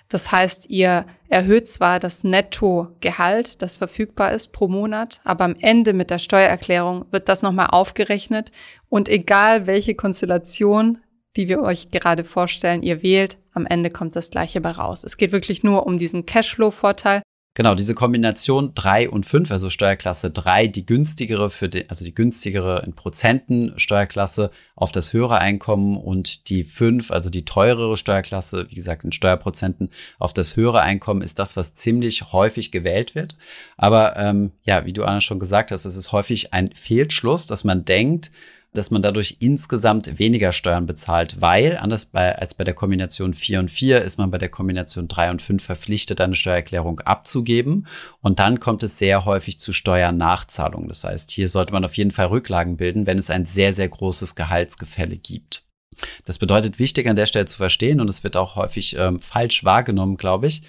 Das 0.09 0.31
heißt, 0.31 0.71
ihr 0.71 1.05
erhöht 1.29 1.67
zwar 1.67 1.99
das 1.99 2.23
Nettogehalt, 2.23 3.61
das 3.61 3.77
verfügbar 3.77 4.33
ist 4.33 4.49
pro 4.49 4.69
Monat, 4.69 5.21
aber 5.25 5.45
am 5.45 5.57
Ende 5.59 5.93
mit 5.93 6.11
der 6.11 6.19
Steuererklärung 6.19 7.07
wird 7.11 7.29
das 7.29 7.43
nochmal 7.43 7.69
aufgerechnet 7.71 8.53
und 8.89 9.09
egal 9.09 9.67
welche 9.67 9.95
Konstellation, 9.95 10.99
die 11.37 11.49
wir 11.49 11.61
euch 11.61 11.91
gerade 11.91 12.25
vorstellen, 12.25 12.83
ihr 12.83 13.03
wählt, 13.03 13.39
am 13.53 13.67
Ende 13.67 13.91
kommt 13.91 14.17
das 14.17 14.31
gleiche 14.31 14.61
bei 14.61 14.71
raus. 14.71 15.03
Es 15.03 15.17
geht 15.17 15.33
wirklich 15.33 15.63
nur 15.63 15.87
um 15.87 15.99
diesen 15.99 16.25
Cashflow-Vorteil 16.25 17.23
Genau, 17.57 17.75
diese 17.75 17.95
Kombination 17.95 18.73
drei 18.75 19.09
und 19.09 19.25
fünf, 19.25 19.51
also 19.51 19.71
Steuerklasse 19.71 20.31
drei, 20.31 20.67
die 20.67 20.85
günstigere 20.85 21.49
für 21.49 21.71
die, 21.71 21.89
also 21.89 22.05
die 22.05 22.15
günstigere 22.15 22.83
in 22.85 22.93
Prozenten 22.93 23.73
Steuerklasse 23.79 24.51
auf 24.75 24.93
das 24.93 25.15
höhere 25.15 25.39
Einkommen 25.39 25.97
und 25.97 26.51
die 26.51 26.65
fünf, 26.65 27.11
also 27.11 27.31
die 27.31 27.47
teurere 27.47 27.97
Steuerklasse, 27.97 28.67
wie 28.69 28.75
gesagt, 28.75 29.05
in 29.05 29.13
Steuerprozenten 29.13 29.89
auf 30.19 30.35
das 30.35 30.57
höhere 30.57 30.83
Einkommen, 30.83 31.23
ist 31.23 31.39
das, 31.39 31.57
was 31.57 31.73
ziemlich 31.73 32.31
häufig 32.31 32.73
gewählt 32.73 33.15
wird. 33.15 33.39
Aber 33.79 34.19
ähm, 34.19 34.53
ja, 34.65 34.85
wie 34.85 34.93
du 34.93 35.05
Anna 35.05 35.23
schon 35.23 35.39
gesagt 35.39 35.73
hast, 35.73 35.87
es 35.87 35.97
ist 35.97 36.13
häufig 36.13 36.53
ein 36.53 36.75
Fehlschluss, 36.75 37.47
dass 37.47 37.65
man 37.65 37.87
denkt, 37.87 38.33
dass 38.77 38.91
man 38.91 39.03
dadurch 39.03 39.37
insgesamt 39.41 40.19
weniger 40.19 40.53
Steuern 40.53 40.87
bezahlt, 40.87 41.41
weil 41.41 41.77
anders 41.77 42.07
bei, 42.07 42.37
als 42.37 42.55
bei 42.55 42.65
der 42.65 42.75
Kombination 42.75 43.35
4 43.35 43.61
und 43.61 43.71
4 43.71 44.03
ist 44.03 44.19
man 44.19 44.31
bei 44.31 44.39
der 44.39 44.49
Kombination 44.49 45.09
3 45.09 45.31
und 45.31 45.43
5 45.43 45.63
verpflichtet, 45.63 46.21
eine 46.21 46.35
Steuererklärung 46.35 47.01
abzugeben. 47.01 47.87
Und 48.21 48.39
dann 48.39 48.61
kommt 48.61 48.83
es 48.83 48.99
sehr 48.99 49.25
häufig 49.25 49.59
zu 49.59 49.73
Steuernachzahlungen. 49.73 50.89
Das 50.89 51.05
heißt, 51.05 51.31
hier 51.31 51.49
sollte 51.49 51.73
man 51.73 51.85
auf 51.85 51.97
jeden 51.97 52.11
Fall 52.11 52.27
Rücklagen 52.27 52.77
bilden, 52.77 53.07
wenn 53.07 53.19
es 53.19 53.31
ein 53.31 53.47
sehr, 53.47 53.73
sehr 53.73 53.89
großes 53.89 54.35
Gehaltsgefälle 54.35 55.17
gibt. 55.17 55.66
Das 56.25 56.39
bedeutet, 56.39 56.79
wichtig 56.79 57.09
an 57.09 57.17
der 57.17 57.27
Stelle 57.27 57.47
zu 57.47 57.57
verstehen, 57.57 58.01
und 58.01 58.09
es 58.09 58.25
wird 58.25 58.37
auch 58.37 58.57
häufig 58.57 58.97
ähm, 58.99 59.21
falsch 59.21 59.65
wahrgenommen, 59.65 60.17
glaube 60.17 60.47
ich, 60.47 60.63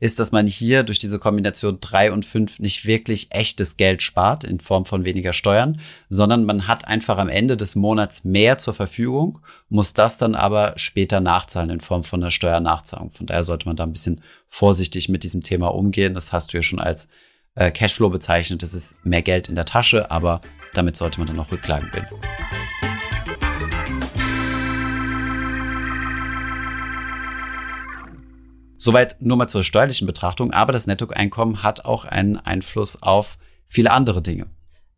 ist, 0.00 0.18
dass 0.18 0.32
man 0.32 0.46
hier 0.46 0.82
durch 0.82 0.98
diese 0.98 1.18
Kombination 1.18 1.78
drei 1.80 2.12
und 2.12 2.24
fünf 2.24 2.58
nicht 2.58 2.86
wirklich 2.86 3.28
echtes 3.30 3.76
Geld 3.76 4.02
spart 4.02 4.44
in 4.44 4.60
Form 4.60 4.84
von 4.84 5.04
weniger 5.04 5.32
Steuern, 5.32 5.80
sondern 6.08 6.44
man 6.44 6.68
hat 6.68 6.86
einfach 6.86 7.18
am 7.18 7.28
Ende 7.28 7.56
des 7.56 7.74
Monats 7.74 8.24
mehr 8.24 8.58
zur 8.58 8.74
Verfügung, 8.74 9.40
muss 9.68 9.94
das 9.94 10.18
dann 10.18 10.34
aber 10.34 10.74
später 10.76 11.20
nachzahlen 11.20 11.70
in 11.70 11.80
Form 11.80 12.02
von 12.02 12.22
einer 12.22 12.30
Steuernachzahlung. 12.30 13.10
Von 13.10 13.26
daher 13.26 13.44
sollte 13.44 13.66
man 13.66 13.76
da 13.76 13.84
ein 13.84 13.92
bisschen 13.92 14.20
vorsichtig 14.48 15.08
mit 15.08 15.24
diesem 15.24 15.42
Thema 15.42 15.68
umgehen. 15.68 16.14
Das 16.14 16.32
hast 16.32 16.52
du 16.52 16.58
ja 16.58 16.62
schon 16.62 16.78
als 16.78 17.08
äh, 17.54 17.70
Cashflow 17.70 18.10
bezeichnet. 18.10 18.62
Das 18.62 18.74
ist 18.74 18.96
mehr 19.04 19.22
Geld 19.22 19.48
in 19.48 19.54
der 19.54 19.64
Tasche, 19.64 20.10
aber 20.10 20.40
damit 20.74 20.96
sollte 20.96 21.18
man 21.18 21.28
dann 21.28 21.38
auch 21.38 21.50
Rücklagen 21.50 21.90
bilden. 21.90 22.16
Soweit 28.76 29.16
nur 29.20 29.36
mal 29.36 29.48
zur 29.48 29.62
steuerlichen 29.62 30.06
Betrachtung, 30.06 30.52
aber 30.52 30.72
das 30.72 30.86
Nettoeinkommen 30.86 31.62
hat 31.62 31.84
auch 31.84 32.04
einen 32.04 32.36
Einfluss 32.36 33.02
auf 33.02 33.38
viele 33.66 33.92
andere 33.92 34.22
Dinge. 34.22 34.46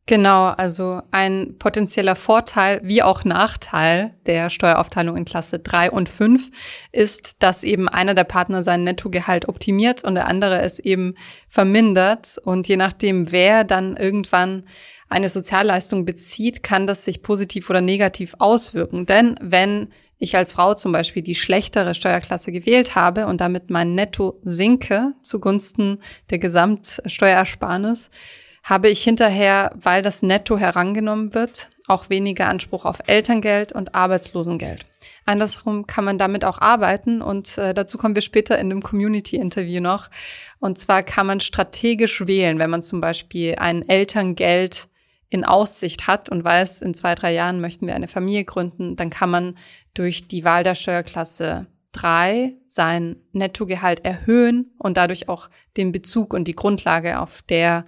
Genau, 0.09 0.47
also 0.47 1.03
ein 1.11 1.57
potenzieller 1.59 2.15
Vorteil 2.15 2.81
wie 2.85 3.03
auch 3.03 3.25
Nachteil 3.25 4.15
der 4.27 4.51
Steueraufteilung 4.51 5.17
in 5.17 5.25
Klasse 5.25 5.59
3 5.59 5.91
und 5.91 6.09
5 6.09 6.51
ist, 6.93 7.43
dass 7.43 7.65
eben 7.65 7.89
einer 7.89 8.15
der 8.15 8.23
Partner 8.23 8.63
sein 8.63 8.85
Nettogehalt 8.85 9.49
optimiert 9.49 10.05
und 10.05 10.15
der 10.15 10.29
andere 10.29 10.61
es 10.61 10.79
eben 10.79 11.17
vermindert. 11.49 12.39
Und 12.45 12.69
je 12.69 12.77
nachdem, 12.77 13.33
wer 13.33 13.65
dann 13.65 13.97
irgendwann 13.97 14.63
eine 15.09 15.29
Sozialleistung 15.29 16.05
bezieht, 16.05 16.63
kann 16.63 16.87
das 16.87 17.05
sich 17.05 17.23
positiv 17.23 17.69
oder 17.69 17.81
negativ 17.81 18.37
auswirken. 18.39 19.07
Denn 19.07 19.35
wenn 19.41 19.89
ich 20.19 20.37
als 20.37 20.53
Frau 20.53 20.75
zum 20.75 20.93
Beispiel 20.93 21.23
die 21.23 21.35
schlechtere 21.35 21.95
Steuerklasse 21.95 22.53
gewählt 22.53 22.95
habe 22.95 23.27
und 23.27 23.41
damit 23.41 23.71
mein 23.71 23.97
Netto 23.97 24.39
sinke 24.43 25.15
zugunsten 25.21 25.99
der 26.31 26.39
Gesamtsteuersparnis, 26.39 28.11
habe 28.67 28.89
ich 28.89 29.03
hinterher, 29.05 29.71
weil 29.77 30.03
das 30.03 30.23
Netto 30.23 30.59
herangenommen 30.59 31.35
wird, 31.35 31.71
auch 31.87 32.11
weniger 32.11 32.49
Anspruch 32.49 32.85
auf 32.85 32.99
Elterngeld 33.07 33.73
und 33.73 33.95
Arbeitslosengeld. 33.95 34.85
Andersrum 35.25 35.87
kann 35.87 36.05
man 36.05 36.19
damit 36.19 36.45
auch 36.45 36.61
arbeiten 36.61 37.23
und 37.23 37.59
äh, 37.59 37.75
dazu 37.75 37.97
kommen 37.97 38.17
wir 38.17 38.23
später 38.23 38.59
in 38.59 38.69
dem 38.69 38.83
Community-Interview 38.83 39.81
noch. 39.81 40.11
Und 40.59 40.79
zwar 40.79 41.05
kann 41.05 41.29
man 41.29 41.39
strategisch 41.39 42.27
wählen, 42.27 42.59
wenn 42.59 42.71
man 42.71 42.83
zum 42.83 43.01
Beispiel 43.01 43.55
ein 43.55 43.89
Elterngeld 43.89 44.89
in 45.29 45.45
Aussicht 45.45 46.09
hat 46.09 46.29
und 46.29 46.43
weiß, 46.43 46.83
in 46.83 46.93
zwei, 46.93 47.15
drei 47.15 47.33
Jahren 47.35 47.61
möchten 47.61 47.87
wir 47.87 47.95
eine 47.95 48.09
Familie 48.09 48.45
gründen, 48.45 48.97
dann 48.97 49.11
kann 49.11 49.31
man 49.31 49.57
durch 49.95 50.27
die 50.27 50.43
Wahl 50.43 50.65
der 50.65 50.75
Steuerklasse 50.75 51.67
drei 51.93 52.55
sein 52.67 53.17
Nettogehalt 53.31 54.05
erhöhen 54.05 54.75
und 54.79 54.97
dadurch 54.97 55.29
auch 55.29 55.51
den 55.77 55.93
Bezug 55.93 56.35
und 56.35 56.49
die 56.49 56.57
Grundlage, 56.57 57.21
auf 57.21 57.43
der 57.43 57.85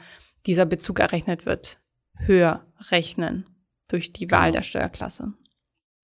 dieser 0.46 0.66
Bezug 0.66 1.00
errechnet 1.00 1.46
wird, 1.46 1.78
höher 2.16 2.64
rechnen 2.90 3.46
durch 3.88 4.12
die 4.12 4.26
genau. 4.26 4.40
Wahl 4.40 4.52
der 4.52 4.62
Steuerklasse. 4.62 5.32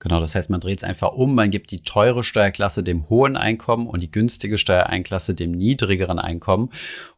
Genau, 0.00 0.20
das 0.20 0.34
heißt, 0.34 0.50
man 0.50 0.60
dreht 0.60 0.80
es 0.80 0.84
einfach 0.84 1.12
um, 1.12 1.34
man 1.34 1.50
gibt 1.50 1.70
die 1.70 1.82
teure 1.82 2.22
Steuerklasse 2.22 2.82
dem 2.82 3.08
hohen 3.08 3.36
Einkommen 3.36 3.86
und 3.86 4.02
die 4.02 4.10
günstige 4.10 4.58
Steuereinklasse 4.58 5.34
dem 5.34 5.52
niedrigeren 5.52 6.18
Einkommen, 6.18 6.70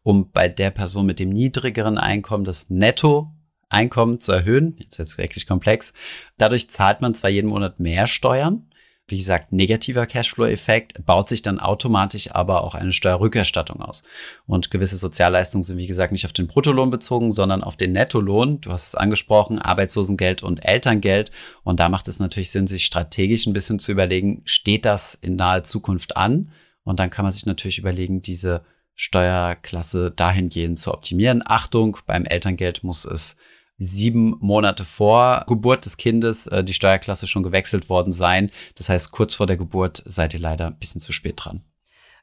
um 0.03 0.31
bei 0.31 0.49
der 0.49 0.71
Person 0.71 1.07
mit 1.07 1.19
dem 1.19 1.31
niedrigeren 1.31 1.99
Einkommen 1.99 2.45
das 2.45 2.71
Netto 2.71 3.33
Einkommen 3.69 4.21
zu 4.21 4.31
erhöhen. 4.31 4.77
Jetzt 4.79 5.01
ist 5.01 5.13
es 5.13 5.19
wirklich 5.19 5.47
komplex. 5.47 5.93
Dadurch 6.39 6.71
zahlt 6.71 7.01
man 7.01 7.15
zwar 7.15 7.31
jeden 7.31 7.49
Monat 7.49 7.81
mehr 7.81 8.07
Steuern. 8.07 8.71
Wie 9.09 9.19
gesagt, 9.19 9.53
negativer 9.53 10.05
Cashflow-Effekt 10.05 11.07
baut 11.07 11.29
sich 11.29 11.41
dann 11.41 11.61
automatisch 11.61 12.33
aber 12.33 12.65
auch 12.65 12.75
eine 12.75 12.91
Steuerrückerstattung 12.91 13.81
aus. 13.81 14.03
Und 14.47 14.73
gewisse 14.73 14.97
Sozialleistungen 14.97 15.63
sind, 15.63 15.79
wie 15.79 15.87
gesagt, 15.87 16.11
nicht 16.11 16.25
auf 16.25 16.33
den 16.33 16.49
Bruttolohn 16.49 16.91
bezogen, 16.91 17.31
sondern 17.31 17.63
auf 17.63 17.77
den 17.77 17.93
Nettolohn. 17.93 18.61
Du 18.61 18.73
hast 18.73 18.89
es 18.89 18.95
angesprochen, 18.97 19.61
Arbeitslosengeld 19.61 20.43
und 20.43 20.65
Elterngeld. 20.65 21.31
Und 21.63 21.79
da 21.79 21.89
macht 21.89 22.09
es 22.09 22.19
natürlich 22.19 22.51
Sinn, 22.51 22.67
sich 22.67 22.85
strategisch 22.85 23.47
ein 23.47 23.53
bisschen 23.53 23.79
zu 23.79 23.93
überlegen, 23.93 24.43
steht 24.45 24.85
das 24.85 25.15
in 25.15 25.37
naher 25.37 25.63
Zukunft 25.63 26.17
an? 26.17 26.51
Und 26.83 26.99
dann 26.99 27.11
kann 27.11 27.25
man 27.25 27.33
sich 27.33 27.47
natürlich 27.47 27.79
überlegen, 27.79 28.23
diese 28.23 28.63
Steuerklasse 28.97 30.11
dahingehend 30.11 30.81
zu 30.81 30.93
optimieren. 30.93 31.45
Achtung, 31.47 31.99
beim 32.07 32.25
Elterngeld 32.25 32.83
muss 32.83 33.05
es 33.05 33.37
sieben 33.79 34.37
Monate 34.41 34.85
vor 34.85 35.45
Geburt 35.47 35.85
des 35.85 35.97
Kindes 35.97 36.47
äh, 36.47 36.65
die 36.65 36.73
Steuerklasse 36.73 37.27
schon 37.27 37.43
gewechselt 37.43 37.89
worden 37.89 38.13
sein. 38.13 38.51
Das 38.77 38.89
heißt, 38.89 39.11
kurz 39.11 39.35
vor 39.35 39.47
der 39.47 39.57
Geburt 39.57 40.03
seid 40.07 40.35
ihr 40.35 40.41
leider 40.41 40.69
ein 40.69 40.79
bisschen 40.79 41.01
zu 41.01 41.13
spät 41.13 41.35
dran. 41.37 41.63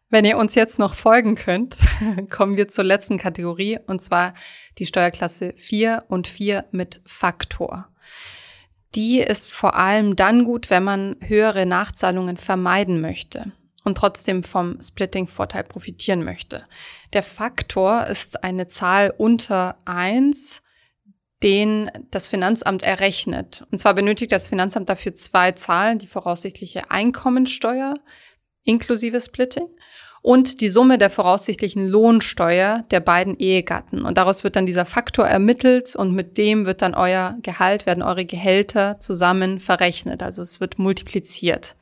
Wenn 0.10 0.25
ihr 0.25 0.38
uns 0.38 0.55
jetzt 0.55 0.79
noch 0.79 0.93
folgen 0.93 1.36
könnt, 1.36 1.75
kommen 2.29 2.57
wir 2.57 2.67
zur 2.67 2.83
letzten 2.83 3.17
Kategorie 3.17 3.79
und 3.88 4.01
zwar 4.01 4.33
die 4.77 4.86
Steuerklasse 4.86 5.53
4 5.55 6.05
und 6.07 6.27
4 6.27 6.65
mit 6.72 7.01
Faktor. 7.05 7.88
Die 8.95 9.19
ist 9.19 9.51
vor 9.51 9.75
allem 9.75 10.15
dann 10.15 10.43
gut, 10.43 10.69
wenn 10.69 10.83
man 10.83 11.15
höhere 11.22 11.65
Nachzahlungen 11.65 12.38
vermeiden 12.38 13.01
möchte 13.01 13.51
und 13.83 13.98
trotzdem 13.98 14.43
vom 14.43 14.79
Splitting-Vorteil 14.79 15.63
profitieren 15.63 16.24
möchte. 16.24 16.63
Der 17.13 17.24
Faktor 17.24 18.05
ist 18.05 18.43
eine 18.43 18.67
Zahl 18.67 19.13
unter 19.17 19.77
eins 19.86 20.62
den 21.43 21.91
das 22.09 22.27
Finanzamt 22.27 22.83
errechnet. 22.83 23.65
Und 23.71 23.79
zwar 23.79 23.93
benötigt 23.93 24.31
das 24.31 24.47
Finanzamt 24.50 24.89
dafür 24.89 25.13
zwei 25.13 25.51
Zahlen, 25.51 26.00
die 26.00 26.07
voraussichtliche 26.07 26.89
Einkommensteuer 26.89 27.95
inklusive 28.63 29.19
Splitting 29.19 29.67
und 30.21 30.62
die 30.62 30.69
Summe 30.69 30.97
der 30.97 31.09
voraussichtlichen 31.09 31.85
Lohnsteuer 31.85 32.85
der 32.91 33.01
beiden 33.01 33.38
Ehegatten. 33.38 34.05
Und 34.05 34.17
daraus 34.17 34.45
wird 34.45 34.55
dann 34.55 34.65
dieser 34.65 34.85
Faktor 34.85 35.27
ermittelt 35.27 35.97
und 35.97 36.13
mit 36.13 36.38
dem 36.38 36.65
wird 36.65 36.81
dann 36.81 36.95
euer 36.95 37.38
Gehalt, 37.43 37.85
werden 37.85 38.01
eure 38.01 38.25
Gehälter 38.25 39.00
zusammen 39.01 39.59
verrechnet. 39.59 40.23
Also 40.23 40.41
es 40.41 40.62
wird 40.62 40.79
multipliziert. 40.79 41.75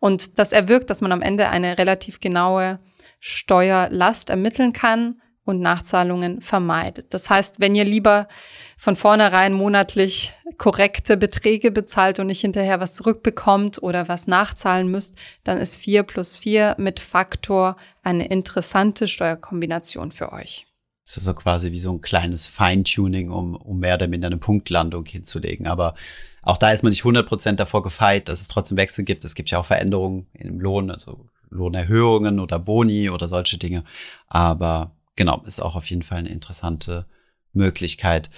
Und 0.00 0.40
das 0.40 0.50
erwirkt, 0.50 0.90
dass 0.90 1.00
man 1.00 1.12
am 1.12 1.22
Ende 1.22 1.48
eine 1.48 1.78
relativ 1.78 2.18
genaue 2.18 2.80
Steuerlast 3.20 4.30
ermitteln 4.30 4.72
kann 4.72 5.22
und 5.46 5.60
Nachzahlungen 5.60 6.42
vermeidet. 6.42 7.14
Das 7.14 7.30
heißt, 7.30 7.60
wenn 7.60 7.74
ihr 7.74 7.84
lieber 7.84 8.28
von 8.76 8.96
vornherein 8.96 9.54
monatlich 9.54 10.34
korrekte 10.58 11.16
Beträge 11.16 11.70
bezahlt 11.70 12.18
und 12.18 12.26
nicht 12.26 12.40
hinterher 12.40 12.80
was 12.80 12.94
zurückbekommt 12.94 13.82
oder 13.82 14.08
was 14.08 14.26
nachzahlen 14.26 14.88
müsst, 14.88 15.16
dann 15.44 15.58
ist 15.58 15.76
4 15.76 16.02
plus 16.02 16.36
4 16.36 16.74
mit 16.78 17.00
Faktor 17.00 17.76
eine 18.02 18.26
interessante 18.26 19.08
Steuerkombination 19.08 20.12
für 20.12 20.32
euch. 20.32 20.66
Das 21.06 21.16
ist 21.16 21.24
so 21.24 21.34
quasi 21.34 21.70
wie 21.70 21.78
so 21.78 21.92
ein 21.92 22.00
kleines 22.00 22.48
Feintuning, 22.48 23.30
um, 23.30 23.54
um 23.54 23.78
mehr 23.78 23.94
oder 23.94 24.08
minder 24.08 24.26
eine 24.26 24.38
Punktlandung 24.38 25.04
hinzulegen. 25.04 25.68
Aber 25.68 25.94
auch 26.42 26.56
da 26.56 26.72
ist 26.72 26.82
man 26.82 26.90
nicht 26.90 27.04
100% 27.04 27.52
davor 27.52 27.82
gefeit, 27.82 28.28
dass 28.28 28.40
es 28.40 28.48
trotzdem 28.48 28.76
Wechsel 28.76 29.04
gibt. 29.04 29.24
Es 29.24 29.36
gibt 29.36 29.50
ja 29.50 29.58
auch 29.58 29.64
Veränderungen 29.64 30.26
im 30.32 30.58
Lohn, 30.58 30.90
also 30.90 31.28
Lohnerhöhungen 31.50 32.40
oder 32.40 32.58
Boni 32.58 33.08
oder 33.10 33.28
solche 33.28 33.56
Dinge. 33.56 33.84
Aber 34.26 34.95
genau, 35.16 35.42
ist 35.46 35.60
auch 35.60 35.76
auf 35.76 35.88
jeden 35.90 36.02
Fall 36.02 36.18
eine 36.18 36.28
interessante 36.28 37.06
Möglichkeit. 37.52 38.30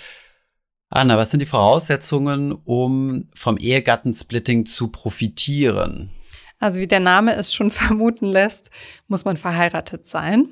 Anna, 0.91 1.19
was 1.19 1.31
sind 1.31 1.41
die 1.41 1.47
Voraussetzungen, 1.47 2.53
um 2.53 3.29
vom 3.35 3.59
Ehegattensplitting 3.59 4.65
zu 4.65 4.89
profitieren? 4.89 6.11
Also 6.59 6.81
wie 6.81 6.87
der 6.87 7.01
Name 7.01 7.35
es 7.35 7.53
schon 7.53 7.71
vermuten 7.71 8.27
lässt, 8.27 8.71
muss 9.07 9.25
man 9.25 9.37
verheiratet 9.37 10.07
sein. 10.07 10.49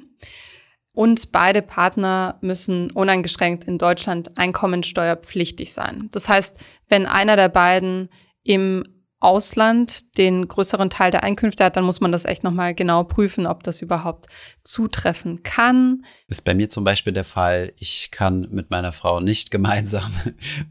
Und 0.92 1.30
beide 1.30 1.61
Partner 1.61 2.38
müssen 2.40 2.90
uneingeschränkt 2.90 3.64
in 3.64 3.76
Deutschland 3.76 4.38
einkommensteuerpflichtig 4.38 5.73
sein. 5.75 6.09
Das 6.12 6.28
heißt, 6.28 6.59
wenn 6.88 7.04
einer 7.04 7.37
der 7.37 7.50
beiden 7.50 8.09
im 8.45 8.85
Ausland 9.18 10.18
den 10.18 10.46
größeren 10.46 10.90
Teil 10.90 11.11
der 11.11 11.23
Einkünfte 11.23 11.64
hat, 11.64 11.76
dann 11.76 11.85
muss 11.85 12.00
man 12.00 12.12
das 12.12 12.26
echt 12.26 12.44
nochmal 12.44 12.75
genau 12.75 13.02
prüfen, 13.02 13.46
ob 13.46 13.62
das 13.62 13.80
überhaupt 13.80 14.26
zutreffen 14.62 15.42
kann. 15.42 16.04
Ist 16.28 16.44
bei 16.44 16.54
mir 16.54 16.68
zum 16.68 16.85
Beispiel 16.85 17.14
der 17.14 17.25
Fall, 17.25 17.73
ich 17.76 18.11
kann 18.11 18.49
mit 18.50 18.70
meiner 18.70 18.92
Frau 18.92 19.20
nicht 19.20 19.50
gemeinsam 19.50 20.12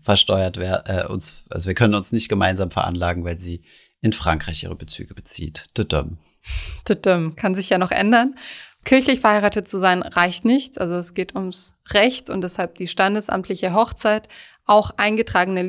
versteuert 0.01 0.57
werden, 0.57 0.83
äh, 0.85 1.07
uns, 1.07 1.45
also 1.49 1.67
wir 1.67 1.73
können 1.73 1.95
uns 1.95 2.11
nicht 2.11 2.29
gemeinsam 2.29 2.69
veranlagen, 2.69 3.25
weil 3.25 3.39
sie 3.39 3.63
in 4.01 4.13
Frankreich 4.13 4.63
ihre 4.63 4.75
Bezüge 4.75 5.15
bezieht. 5.15 5.65
Tudum. 5.73 6.19
Tudum. 6.85 7.35
Kann 7.35 7.55
sich 7.55 7.69
ja 7.69 7.79
noch 7.79 7.91
ändern. 7.91 8.35
Kirchlich 8.83 9.19
verheiratet 9.19 9.67
zu 9.67 9.79
sein 9.79 10.03
reicht 10.03 10.45
nicht. 10.45 10.79
Also 10.79 10.93
es 10.93 11.15
geht 11.15 11.33
ums 11.33 11.79
Recht 11.89 12.29
und 12.29 12.41
deshalb 12.41 12.75
die 12.75 12.87
standesamtliche 12.87 13.73
Hochzeit. 13.73 14.29
Auch 14.65 14.91
eingetragene 14.97 15.63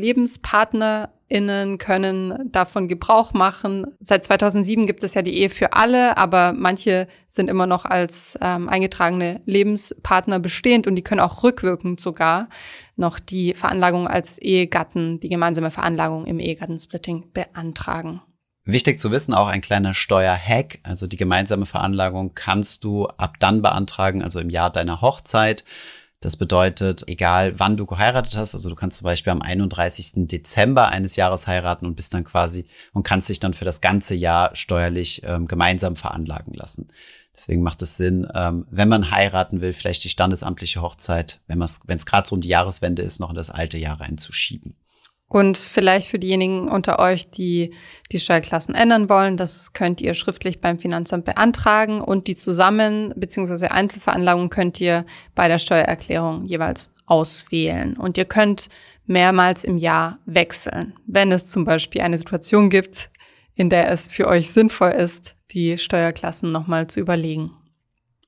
LebenspartnerInnen 1.28 1.78
können 1.78 2.50
davon 2.52 2.88
Gebrauch 2.88 3.32
machen. 3.32 3.86
Seit 4.00 4.24
2007 4.24 4.86
gibt 4.86 5.02
es 5.02 5.14
ja 5.14 5.22
die 5.22 5.36
Ehe 5.36 5.50
für 5.50 5.72
alle, 5.72 6.16
aber 6.16 6.52
manche 6.52 7.08
sind 7.26 7.48
immer 7.48 7.66
noch 7.66 7.84
als 7.84 8.38
ähm, 8.40 8.68
eingetragene 8.68 9.40
Lebenspartner 9.44 10.38
bestehend 10.38 10.86
und 10.86 10.94
die 10.96 11.02
können 11.02 11.20
auch 11.20 11.42
rückwirkend 11.42 12.00
sogar 12.00 12.48
noch 12.96 13.18
die 13.18 13.54
Veranlagung 13.54 14.08
als 14.08 14.38
Ehegatten, 14.38 15.20
die 15.20 15.28
gemeinsame 15.28 15.70
Veranlagung 15.70 16.26
im 16.26 16.38
Ehegattensplitting 16.38 17.32
beantragen. 17.32 18.20
Wichtig 18.64 18.98
zu 18.98 19.12
wissen, 19.12 19.32
auch 19.32 19.46
ein 19.46 19.60
kleiner 19.60 19.94
Steuerhack, 19.94 20.80
also 20.82 21.06
die 21.06 21.16
gemeinsame 21.16 21.66
Veranlagung 21.66 22.34
kannst 22.34 22.82
du 22.82 23.06
ab 23.06 23.34
dann 23.38 23.62
beantragen, 23.62 24.22
also 24.22 24.40
im 24.40 24.50
Jahr 24.50 24.70
deiner 24.70 25.02
Hochzeit. 25.02 25.64
Das 26.20 26.36
bedeutet, 26.36 27.06
egal 27.08 27.58
wann 27.60 27.76
du 27.76 27.84
geheiratet 27.84 28.36
hast, 28.36 28.54
also 28.54 28.70
du 28.70 28.74
kannst 28.74 28.98
zum 28.98 29.04
Beispiel 29.04 29.32
am 29.32 29.42
31. 29.42 30.26
Dezember 30.26 30.88
eines 30.88 31.16
Jahres 31.16 31.46
heiraten 31.46 31.84
und 31.84 31.94
bist 31.94 32.14
dann 32.14 32.24
quasi 32.24 32.66
und 32.94 33.02
kannst 33.02 33.28
dich 33.28 33.38
dann 33.38 33.52
für 33.52 33.66
das 33.66 33.82
ganze 33.82 34.14
Jahr 34.14 34.56
steuerlich 34.56 35.22
ähm, 35.24 35.46
gemeinsam 35.46 35.94
veranlagen 35.94 36.54
lassen. 36.54 36.88
Deswegen 37.34 37.62
macht 37.62 37.82
es 37.82 37.98
Sinn, 37.98 38.26
ähm, 38.34 38.66
wenn 38.70 38.88
man 38.88 39.10
heiraten 39.10 39.60
will, 39.60 39.74
vielleicht 39.74 40.04
die 40.04 40.08
standesamtliche 40.08 40.80
Hochzeit, 40.80 41.42
wenn 41.48 41.60
es 41.60 42.06
gerade 42.06 42.26
so 42.26 42.34
um 42.34 42.40
die 42.40 42.48
Jahreswende 42.48 43.02
ist, 43.02 43.20
noch 43.20 43.28
in 43.28 43.36
das 43.36 43.50
alte 43.50 43.76
Jahr 43.76 44.00
reinzuschieben. 44.00 44.74
Und 45.28 45.58
vielleicht 45.58 46.08
für 46.08 46.20
diejenigen 46.20 46.68
unter 46.68 47.00
euch, 47.00 47.30
die 47.30 47.74
die 48.12 48.20
Steuerklassen 48.20 48.76
ändern 48.76 49.08
wollen, 49.08 49.36
das 49.36 49.72
könnt 49.72 50.00
ihr 50.00 50.14
schriftlich 50.14 50.60
beim 50.60 50.78
Finanzamt 50.78 51.24
beantragen 51.24 52.00
und 52.00 52.28
die 52.28 52.36
Zusammen- 52.36 53.12
bzw. 53.16 53.66
Einzelveranlagung 53.66 54.50
könnt 54.50 54.80
ihr 54.80 55.04
bei 55.34 55.48
der 55.48 55.58
Steuererklärung 55.58 56.44
jeweils 56.44 56.92
auswählen. 57.06 57.96
Und 57.96 58.16
ihr 58.18 58.24
könnt 58.24 58.68
mehrmals 59.06 59.64
im 59.64 59.78
Jahr 59.78 60.18
wechseln, 60.26 60.94
wenn 61.06 61.32
es 61.32 61.50
zum 61.50 61.64
Beispiel 61.64 62.02
eine 62.02 62.18
Situation 62.18 62.70
gibt, 62.70 63.10
in 63.54 63.68
der 63.68 63.90
es 63.90 64.06
für 64.06 64.28
euch 64.28 64.50
sinnvoll 64.50 64.92
ist, 64.92 65.36
die 65.50 65.78
Steuerklassen 65.78 66.52
nochmal 66.52 66.86
zu 66.86 67.00
überlegen. 67.00 67.50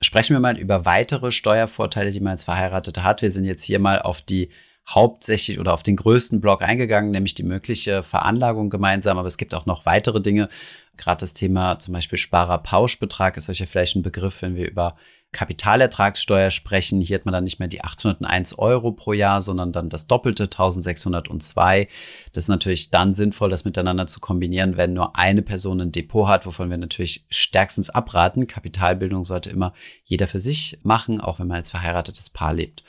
Sprechen 0.01 0.35
wir 0.35 0.41
mal 0.41 0.59
über 0.59 0.85
weitere 0.85 1.31
Steuervorteile, 1.33 2.13
die 2.13 2.21
man 2.21 2.33
als 2.33 2.45
Verheiratete 2.45 3.03
hat. 3.03 3.23
Wir 3.23 3.31
sind 3.31 3.45
jetzt 3.45 3.63
hier 3.65 3.81
mal 3.81 4.01
auf 4.01 4.23
die 4.23 4.49
hauptsächlich 4.89 5.61
oder 5.61 5.75
auf 5.75 5.83
den 5.83 5.97
größten 5.97 6.41
Block 6.41 6.63
eingegangen, 6.63 7.11
nämlich 7.11 7.35
die 7.35 7.43
mögliche 7.43 8.03
Veranlagung 8.03 8.71
gemeinsam. 8.71 9.19
Aber 9.19 9.29
es 9.29 9.37
gibt 9.37 9.55
auch 9.55 9.67
noch 9.67 9.87
weitere 9.87 10.21
Dinge. 10.21 10.49
Gerade 10.97 11.21
das 11.21 11.35
Thema 11.35 11.79
zum 11.79 11.95
Beispiel 11.95 12.19
Sparerpauschbetrag 12.19 13.37
ist 13.37 13.49
euch 13.49 13.61
ja 13.61 13.67
vielleicht 13.67 13.97
ein 13.97 14.03
Begriff, 14.03 14.43
wenn 14.43 14.57
wir 14.57 14.69
über 14.69 14.97
Kapitalertragssteuer 15.33 16.51
sprechen. 16.51 17.03
Hier 17.03 17.17
hat 17.17 17.27
man 17.27 17.35
dann 17.35 17.45
nicht 17.45 17.59
mehr 17.59 17.69
die 17.69 17.85
801 17.85 18.59
Euro 18.59 18.93
pro 18.93 19.13
Jahr, 19.13 19.43
sondern 19.43 19.73
dann 19.73 19.91
das 19.91 20.07
Doppelte, 20.07 20.45
1602. 20.45 21.87
Das 22.33 22.45
ist 22.45 22.49
natürlich 22.49 22.91
dann 22.91 23.13
sinnvoll, 23.13 23.51
das 23.51 23.67
miteinander 23.67 24.07
zu 24.07 24.21
kombinieren, 24.21 24.79
wenn 24.79 24.95
nur 24.95 25.17
eine 25.17 25.43
Person 25.43 25.83
ein 25.83 25.93
Depot 25.93 26.27
hat, 26.27 26.47
wovon 26.47 26.71
wir 26.71 26.79
natürlich 26.79 27.27
stärkstens 27.29 27.91
abraten. 27.91 28.47
Kapitalbildung 28.47 29.25
sollte 29.25 29.51
immer 29.51 29.75
jeder 30.05 30.27
für 30.27 30.41
sich 30.41 30.79
machen, 30.83 31.21
auch 31.21 31.39
wenn 31.39 31.47
man 31.47 31.59
als 31.59 31.71
verheiratetes 31.71 32.31
Paar 32.31 32.55
lebt. 32.55 32.83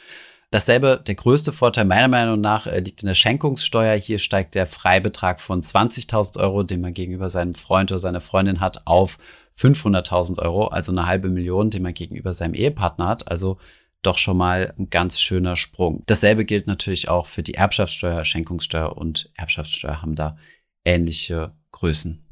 Dasselbe, 0.51 1.01
der 1.06 1.13
größte 1.13 1.51
Vorteil 1.51 1.86
meiner 1.86 2.08
Meinung 2.08 2.41
nach 2.41 2.65
äh, 2.65 2.79
liegt 2.79 3.03
in 3.03 3.08
der 3.08 3.13
Schenkungssteuer. 3.13 3.96
Hier 3.98 4.18
steigt 4.18 4.56
der 4.56 4.65
Freibetrag 4.65 5.41
von 5.41 5.62
20.000 5.62 6.39
Euro, 6.39 6.63
den 6.63 6.82
man 6.82 6.94
gegenüber 6.94 7.29
seinem 7.29 7.53
Freund 7.53 7.91
oder 7.91 8.00
seiner 8.00 8.22
Freundin 8.22 8.60
hat, 8.60 8.88
auf 8.88 9.20
500.000 9.60 10.39
Euro, 10.39 10.68
also 10.68 10.91
eine 10.91 11.06
halbe 11.06 11.29
Million, 11.29 11.70
den 11.70 11.84
man 11.84 11.94
gegenüber 11.94 12.34
seinem 12.34 12.56
Ehepartner 12.56 13.08
hat. 13.08 13.29
Also 13.29 13.58
doch 14.01 14.18
schon 14.18 14.38
mal 14.38 14.74
ein 14.79 14.89
ganz 14.89 15.20
schöner 15.20 15.56
Sprung. 15.56 16.03
Dasselbe 16.08 16.46
gilt 16.46 16.65
natürlich 16.65 17.10
auch 17.10 17.27
für 17.27 17.44
die 17.44 17.56
Erbschaftssteuer, 17.56 18.24
Schenkungssteuer 18.25 18.98
und 18.98 19.29
Erbschaftssteuer 19.36 20.01
haben 20.01 20.15
da 20.15 20.38
ähnliche 20.86 21.51
Größen. 21.72 22.25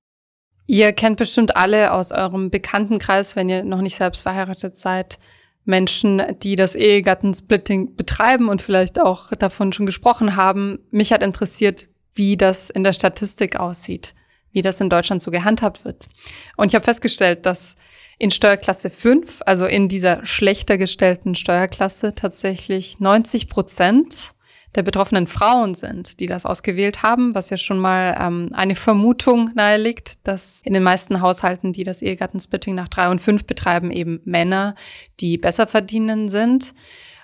Ihr 0.65 0.91
kennt 0.91 1.17
bestimmt 1.17 1.55
alle 1.55 1.93
aus 1.93 2.11
eurem 2.11 2.49
Bekanntenkreis, 2.49 3.35
wenn 3.35 3.49
ihr 3.49 3.63
noch 3.63 3.81
nicht 3.81 3.95
selbst 3.95 4.21
verheiratet 4.21 4.75
seid, 4.75 5.19
Menschen, 5.67 6.21
die 6.41 6.55
das 6.55 6.75
Ehegattensplitting 6.75 7.95
betreiben 7.95 8.49
und 8.49 8.61
vielleicht 8.61 8.99
auch 8.99 9.31
davon 9.31 9.73
schon 9.73 9.85
gesprochen 9.85 10.35
haben. 10.35 10.79
Mich 10.91 11.11
hat 11.11 11.21
interessiert, 11.21 11.89
wie 12.13 12.37
das 12.37 12.69
in 12.69 12.83
der 12.83 12.93
Statistik 12.93 13.57
aussieht, 13.57 14.15
wie 14.51 14.61
das 14.61 14.81
in 14.81 14.89
Deutschland 14.89 15.21
so 15.21 15.29
gehandhabt 15.29 15.85
wird. 15.85 16.07
Und 16.55 16.69
ich 16.69 16.75
habe 16.75 16.85
festgestellt, 16.85 17.45
dass 17.45 17.75
in 18.17 18.31
Steuerklasse 18.31 18.89
5, 18.89 19.41
also 19.45 19.65
in 19.65 19.87
dieser 19.87 20.25
schlechter 20.25 20.77
gestellten 20.77 21.35
Steuerklasse, 21.35 22.15
tatsächlich 22.15 22.99
90 22.99 23.47
Prozent 23.47 24.33
der 24.77 24.83
betroffenen 24.83 25.25
Frauen 25.25 25.73
sind, 25.73 26.19
die 26.19 26.27
das 26.27 26.45
ausgewählt 26.45 27.01
haben, 27.01 27.33
was 27.33 27.49
ja 27.49 27.57
schon 27.57 27.79
mal 27.79 28.15
ähm, 28.21 28.51
eine 28.53 28.75
Vermutung 28.75 29.49
naheliegt, 29.55 30.25
dass 30.27 30.61
in 30.63 30.73
den 30.73 30.83
meisten 30.83 31.19
Haushalten, 31.19 31.73
die 31.73 31.83
das 31.83 32.03
Ehegattensplitting 32.03 32.75
nach 32.75 32.87
drei 32.87 33.09
und 33.09 33.19
fünf 33.19 33.45
betreiben, 33.45 33.89
eben 33.89 34.21
Männer, 34.23 34.75
die 35.19 35.39
besser 35.39 35.65
verdienen 35.65 36.29
sind. 36.29 36.75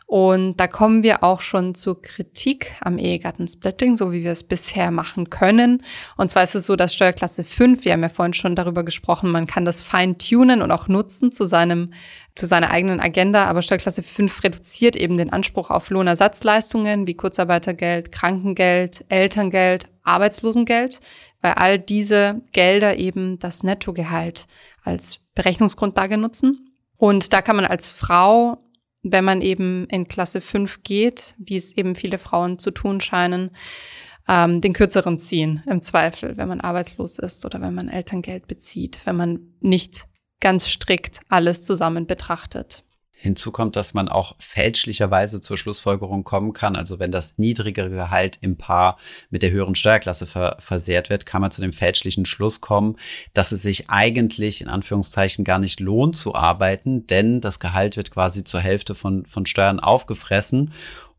Und 0.06 0.58
da 0.58 0.68
kommen 0.68 1.02
wir 1.02 1.24
auch 1.24 1.42
schon 1.42 1.76
zur 1.76 2.02
Kritik 2.02 2.74
am 2.82 2.98
Ehegattensplitting, 2.98 3.96
so 3.96 4.12
wie 4.12 4.24
wir 4.24 4.32
es 4.32 4.44
bisher 4.44 4.92
machen 4.92 5.30
können. 5.30 5.82
Und 6.18 6.30
zwar 6.30 6.44
ist 6.44 6.56
es 6.56 6.66
so, 6.66 6.76
dass 6.76 6.94
Steuerklasse 6.94 7.44
5, 7.44 7.86
wir 7.86 7.94
haben 7.94 8.04
ja 8.04 8.10
vorhin 8.10 8.34
schon 8.34 8.56
darüber 8.56 8.84
gesprochen, 8.84 9.32
man 9.32 9.48
kann 9.48 9.66
das 9.66 9.82
fine-tunen 9.82 10.62
und 10.62 10.72
auch 10.72 10.88
nutzen 10.88 11.32
zu 11.32 11.46
seinem 11.46 11.92
zu 12.36 12.48
seiner 12.48 12.72
eigenen 12.72 13.00
Agenda, 13.00 13.46
aber 13.46 13.62
Steuerklasse 13.62 14.02
5 14.02 14.44
reduziert 14.44 14.96
eben 14.96 15.18
den 15.18 15.32
Anspruch 15.32 15.70
auf 15.70 15.92
Lohnersatzleistungen 15.92 17.06
wie 17.06 17.14
Kurzarbeitergeld, 17.14 18.12
Krankengeld, 18.12 19.06
Elterngeld, 19.10 19.88
Arbeitslosengeld, 20.02 21.00
weil 21.42 21.54
all 21.54 21.78
diese 21.78 22.42
Gelder 22.52 22.98
eben 22.98 23.38
das 23.38 23.62
Nettogehalt 23.62 24.48
als 24.84 25.20
Berechnungsgrundlage 25.36 26.18
nutzen. 26.18 26.76
Und 26.98 27.34
da 27.34 27.42
kann 27.42 27.56
man 27.56 27.66
als 27.66 27.90
Frau 27.90 28.63
wenn 29.04 29.26
man 29.26 29.42
eben 29.42 29.86
in 29.88 30.08
Klasse 30.08 30.42
5 30.42 30.82
geht, 30.84 31.36
wie 31.38 31.58
es 31.58 31.76
eben 31.78 31.96
viele 31.96 32.18
Frauen 32.18 32.58
zu 32.58 32.72
tun 32.72 33.02
scheinen, 33.02 33.52
ähm, 34.28 34.62
den 34.62 34.74
kürzeren 34.74 35.18
ziehen 35.18 35.62
im 35.68 35.82
Zweifel, 35.82 36.38
wenn 36.38 36.48
man 36.48 36.62
arbeitslos 36.62 37.20
ist 37.20 37.46
oder 37.46 37.62
wenn 37.62 37.74
man 37.74 37.90
Elterngeld 37.90 38.48
bezieht, 38.48 39.02
wenn 39.06 39.18
man 39.18 39.54
nicht 39.60 40.06
ganz 40.40 40.68
strikt 40.70 41.20
alles 41.30 41.64
zusammen 41.64 42.08
betrachtet. 42.08 42.83
Hinzu 43.24 43.54
kommt, 43.54 43.78
dass 43.78 43.94
man 43.94 44.10
auch 44.10 44.36
fälschlicherweise 44.38 45.40
zur 45.40 45.58
Schlussfolgerung 45.58 46.26
kommen 46.26 46.52
kann. 46.52 46.76
Also 46.76 47.00
wenn 47.00 47.14
das 47.14 47.36
niedrigere 47.38 47.90
Gehalt 47.90 48.38
im 48.42 48.58
Paar 48.58 48.98
mit 49.30 49.44
der 49.44 49.52
höheren 49.52 49.76
Steuerklasse 49.76 50.26
ver 50.26 50.58
versehrt 50.60 51.10
wird, 51.10 51.26
kann 51.26 51.40
man 51.40 51.50
zu 51.50 51.62
dem 51.62 51.72
fälschlichen 51.72 52.26
Schluss 52.26 52.60
kommen, 52.60 52.98
dass 53.34 53.54
es 53.54 53.62
sich 53.62 53.90
eigentlich 53.90 54.60
in 54.60 54.68
Anführungszeichen 54.68 55.46
gar 55.46 55.58
nicht 55.58 55.80
lohnt 55.80 56.18
zu 56.18 56.36
arbeiten, 56.36 57.08
denn 57.08 57.40
das 57.40 57.62
Gehalt 57.62 57.96
wird 57.96 58.12
quasi 58.12 58.44
zur 58.44 58.60
Hälfte 58.60 58.94
von, 58.94 59.26
von 59.26 59.46
Steuern 59.46 59.80
aufgefressen. 59.80 60.74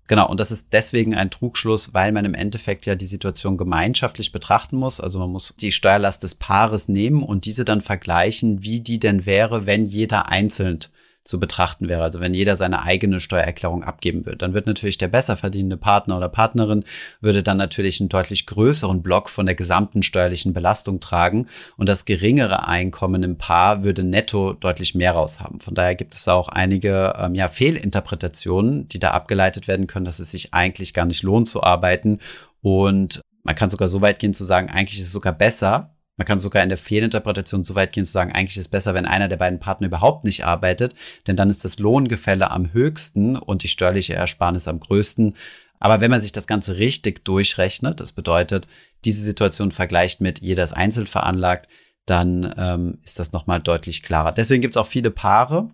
Genau, 0.06 0.28
und 0.28 0.38
das 0.38 0.50
ist 0.50 0.74
deswegen 0.74 1.14
ein 1.14 1.30
Trugschluss, 1.30 1.94
weil 1.94 2.12
man 2.12 2.26
im 2.26 2.34
Endeffekt 2.34 2.84
ja 2.84 2.96
die 2.96 3.06
Situation 3.06 3.56
gemeinschaftlich 3.56 4.30
betrachten 4.30 4.76
muss. 4.76 5.00
Also 5.00 5.20
man 5.20 5.30
muss 5.30 5.54
die 5.58 5.72
Steuerlast 5.72 6.22
des 6.22 6.34
Paares 6.34 6.88
nehmen 6.88 7.22
und 7.22 7.46
diese 7.46 7.64
dann 7.64 7.80
vergleichen, 7.80 8.62
wie 8.62 8.80
die 8.80 8.98
denn 8.98 9.24
wäre, 9.24 9.64
wenn 9.64 9.86
jeder 9.86 10.28
einzeln 10.28 10.80
zu 11.24 11.40
betrachten 11.40 11.88
wäre. 11.88 12.02
Also 12.02 12.20
wenn 12.20 12.34
jeder 12.34 12.54
seine 12.54 12.82
eigene 12.82 13.18
Steuererklärung 13.18 13.82
abgeben 13.82 14.26
würde, 14.26 14.38
dann 14.38 14.52
wird 14.52 14.66
natürlich 14.66 14.98
der 14.98 15.08
besser 15.08 15.36
verdienende 15.36 15.78
Partner 15.78 16.18
oder 16.18 16.28
Partnerin 16.28 16.84
würde 17.20 17.42
dann 17.42 17.56
natürlich 17.56 17.98
einen 17.98 18.10
deutlich 18.10 18.44
größeren 18.44 19.02
Block 19.02 19.30
von 19.30 19.46
der 19.46 19.54
gesamten 19.54 20.02
steuerlichen 20.02 20.52
Belastung 20.52 21.00
tragen 21.00 21.46
und 21.78 21.88
das 21.88 22.04
geringere 22.04 22.68
Einkommen 22.68 23.22
im 23.22 23.38
Paar 23.38 23.82
würde 23.82 24.04
netto 24.04 24.52
deutlich 24.52 24.94
mehr 24.94 25.12
raushaben. 25.12 25.60
Von 25.60 25.74
daher 25.74 25.94
gibt 25.94 26.14
es 26.14 26.24
da 26.24 26.34
auch 26.34 26.48
einige 26.48 27.14
ähm, 27.18 27.34
ja, 27.34 27.48
Fehlinterpretationen, 27.48 28.88
die 28.88 28.98
da 28.98 29.12
abgeleitet 29.12 29.66
werden 29.66 29.86
können, 29.86 30.04
dass 30.04 30.18
es 30.18 30.30
sich 30.30 30.52
eigentlich 30.52 30.92
gar 30.92 31.06
nicht 31.06 31.22
lohnt 31.22 31.48
zu 31.48 31.62
arbeiten 31.62 32.18
und 32.60 33.22
man 33.44 33.54
kann 33.54 33.70
sogar 33.70 33.88
so 33.88 34.00
weit 34.00 34.18
gehen 34.18 34.32
zu 34.32 34.44
sagen, 34.44 34.70
eigentlich 34.70 35.00
ist 35.00 35.06
es 35.06 35.12
sogar 35.12 35.32
besser, 35.32 35.93
man 36.16 36.26
kann 36.26 36.38
sogar 36.38 36.62
in 36.62 36.68
der 36.68 36.78
Fehlinterpretation 36.78 37.64
so 37.64 37.74
weit 37.74 37.92
gehen 37.92 38.04
zu 38.04 38.12
sagen, 38.12 38.32
eigentlich 38.32 38.56
ist 38.56 38.66
es 38.66 38.68
besser, 38.68 38.94
wenn 38.94 39.06
einer 39.06 39.28
der 39.28 39.36
beiden 39.36 39.58
Partner 39.58 39.88
überhaupt 39.88 40.24
nicht 40.24 40.44
arbeitet, 40.44 40.94
denn 41.26 41.36
dann 41.36 41.50
ist 41.50 41.64
das 41.64 41.78
Lohngefälle 41.78 42.50
am 42.50 42.72
höchsten 42.72 43.36
und 43.36 43.62
die 43.62 43.68
steuerliche 43.68 44.14
Ersparnis 44.14 44.68
am 44.68 44.80
größten. 44.80 45.34
Aber 45.80 46.00
wenn 46.00 46.10
man 46.10 46.20
sich 46.20 46.32
das 46.32 46.46
Ganze 46.46 46.78
richtig 46.78 47.24
durchrechnet, 47.24 48.00
das 48.00 48.12
bedeutet, 48.12 48.68
diese 49.04 49.22
Situation 49.22 49.72
vergleicht 49.72 50.20
mit 50.20 50.40
jeder 50.40 50.64
ist 50.64 50.72
einzeln 50.72 51.06
veranlagt, 51.06 51.68
dann 52.06 52.54
ähm, 52.56 52.98
ist 53.02 53.18
das 53.18 53.32
nochmal 53.32 53.60
deutlich 53.60 54.02
klarer. 54.02 54.32
Deswegen 54.32 54.60
gibt 54.60 54.74
es 54.74 54.76
auch 54.76 54.86
viele 54.86 55.10
Paare, 55.10 55.70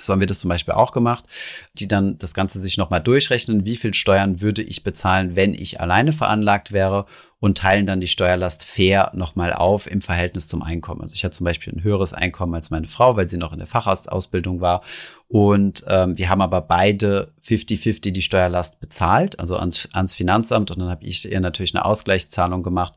so 0.00 0.12
haben 0.12 0.20
wir 0.20 0.26
das 0.26 0.40
zum 0.40 0.48
Beispiel 0.48 0.74
auch 0.74 0.92
gemacht, 0.92 1.24
die 1.74 1.88
dann 1.88 2.18
das 2.18 2.34
Ganze 2.34 2.60
sich 2.60 2.76
nochmal 2.76 3.00
durchrechnen, 3.00 3.64
wie 3.64 3.76
viel 3.76 3.94
Steuern 3.94 4.40
würde 4.40 4.62
ich 4.62 4.84
bezahlen, 4.84 5.36
wenn 5.36 5.54
ich 5.54 5.80
alleine 5.80 6.12
veranlagt 6.12 6.72
wäre 6.72 7.06
und 7.38 7.58
teilen 7.58 7.86
dann 7.86 8.00
die 8.00 8.06
Steuerlast 8.06 8.64
fair 8.64 9.12
nochmal 9.14 9.52
auf 9.52 9.90
im 9.90 10.00
Verhältnis 10.00 10.48
zum 10.48 10.62
Einkommen. 10.62 11.02
Also 11.02 11.14
ich 11.14 11.24
hatte 11.24 11.36
zum 11.36 11.44
Beispiel 11.44 11.72
ein 11.72 11.82
höheres 11.82 12.12
Einkommen 12.12 12.54
als 12.54 12.70
meine 12.70 12.86
Frau, 12.86 13.16
weil 13.16 13.28
sie 13.28 13.36
noch 13.36 13.52
in 13.52 13.58
der 13.58 13.66
Fachausbildung 13.66 14.60
war. 14.60 14.82
Und 15.28 15.84
ähm, 15.88 16.16
wir 16.18 16.28
haben 16.28 16.40
aber 16.40 16.60
beide 16.60 17.32
50-50 17.44 18.12
die 18.12 18.22
Steuerlast 18.22 18.80
bezahlt, 18.80 19.38
also 19.40 19.56
ans, 19.56 19.88
ans 19.92 20.14
Finanzamt. 20.14 20.70
Und 20.70 20.80
dann 20.80 20.90
habe 20.90 21.04
ich 21.04 21.30
ihr 21.30 21.40
natürlich 21.40 21.74
eine 21.74 21.84
Ausgleichszahlung 21.84 22.62
gemacht 22.62 22.94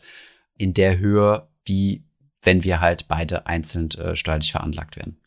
in 0.58 0.73
der 0.73 0.99
Höhe, 0.99 1.47
wie 1.63 2.04
wenn 2.41 2.63
wir 2.63 2.82
halt 2.82 3.08
beide 3.08 3.47
einzeln 3.47 3.89
äh, 3.91 4.15
steuerlich 4.15 4.52
veranlagt 4.52 4.95
werden. 4.95 5.19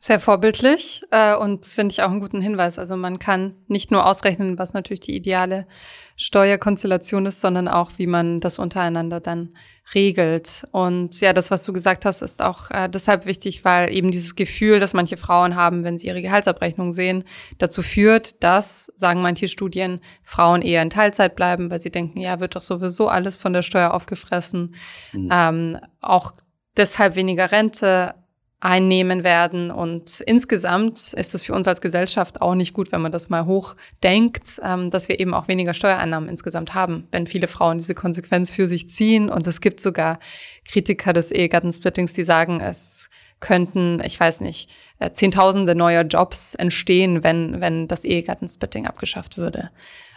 Sehr 0.00 0.20
vorbildlich 0.20 1.02
äh, 1.10 1.34
und 1.34 1.66
finde 1.66 1.92
ich 1.92 2.02
auch 2.02 2.10
einen 2.10 2.20
guten 2.20 2.40
Hinweis. 2.40 2.78
Also 2.78 2.96
man 2.96 3.18
kann 3.18 3.56
nicht 3.66 3.90
nur 3.90 4.06
ausrechnen, 4.06 4.56
was 4.56 4.72
natürlich 4.72 5.00
die 5.00 5.16
ideale 5.16 5.66
Steuerkonstellation 6.14 7.26
ist, 7.26 7.40
sondern 7.40 7.66
auch, 7.66 7.90
wie 7.96 8.06
man 8.06 8.38
das 8.38 8.60
untereinander 8.60 9.18
dann 9.18 9.56
regelt. 9.94 10.68
Und 10.70 11.20
ja, 11.20 11.32
das, 11.32 11.50
was 11.50 11.64
du 11.64 11.72
gesagt 11.72 12.04
hast, 12.04 12.22
ist 12.22 12.40
auch 12.42 12.70
äh, 12.70 12.88
deshalb 12.88 13.26
wichtig, 13.26 13.64
weil 13.64 13.92
eben 13.92 14.12
dieses 14.12 14.36
Gefühl, 14.36 14.78
das 14.78 14.94
manche 14.94 15.16
Frauen 15.16 15.56
haben, 15.56 15.82
wenn 15.82 15.98
sie 15.98 16.06
ihre 16.06 16.22
Gehaltsabrechnung 16.22 16.92
sehen, 16.92 17.24
dazu 17.58 17.82
führt, 17.82 18.44
dass, 18.44 18.92
sagen 18.94 19.20
manche 19.20 19.48
Studien, 19.48 20.00
Frauen 20.22 20.62
eher 20.62 20.82
in 20.82 20.90
Teilzeit 20.90 21.34
bleiben, 21.34 21.72
weil 21.72 21.80
sie 21.80 21.90
denken, 21.90 22.20
ja, 22.20 22.38
wird 22.38 22.54
doch 22.54 22.62
sowieso 22.62 23.08
alles 23.08 23.36
von 23.36 23.52
der 23.52 23.62
Steuer 23.62 23.94
aufgefressen. 23.94 24.76
Mhm. 25.12 25.28
Ähm, 25.32 25.78
auch 26.00 26.34
deshalb 26.76 27.16
weniger 27.16 27.50
Rente 27.50 28.14
einnehmen 28.60 29.22
werden. 29.22 29.70
Und 29.70 30.20
insgesamt 30.20 31.12
ist 31.12 31.34
es 31.34 31.44
für 31.44 31.54
uns 31.54 31.68
als 31.68 31.80
Gesellschaft 31.80 32.40
auch 32.40 32.54
nicht 32.54 32.72
gut, 32.72 32.90
wenn 32.90 33.00
man 33.00 33.12
das 33.12 33.28
mal 33.28 33.46
hoch 33.46 33.76
denkt, 34.02 34.60
ähm, 34.64 34.90
dass 34.90 35.08
wir 35.08 35.20
eben 35.20 35.32
auch 35.32 35.46
weniger 35.46 35.74
Steuereinnahmen 35.74 36.28
insgesamt 36.28 36.74
haben, 36.74 37.06
wenn 37.12 37.26
viele 37.26 37.46
Frauen 37.46 37.78
diese 37.78 37.94
Konsequenz 37.94 38.50
für 38.50 38.66
sich 38.66 38.88
ziehen. 38.88 39.30
Und 39.30 39.46
es 39.46 39.60
gibt 39.60 39.80
sogar 39.80 40.18
Kritiker 40.64 41.12
des 41.12 41.30
Ehegattensplittings, 41.30 42.14
die 42.14 42.24
sagen, 42.24 42.60
es 42.60 43.10
könnten, 43.40 44.02
ich 44.04 44.18
weiß 44.18 44.40
nicht, 44.40 44.70
äh, 44.98 45.12
Zehntausende 45.12 45.76
neuer 45.76 46.02
Jobs 46.02 46.56
entstehen, 46.56 47.22
wenn, 47.22 47.60
wenn 47.60 47.86
das 47.86 48.04
Ehegattensplitting 48.04 48.86
abgeschafft 48.86 49.38
würde. 49.38 49.70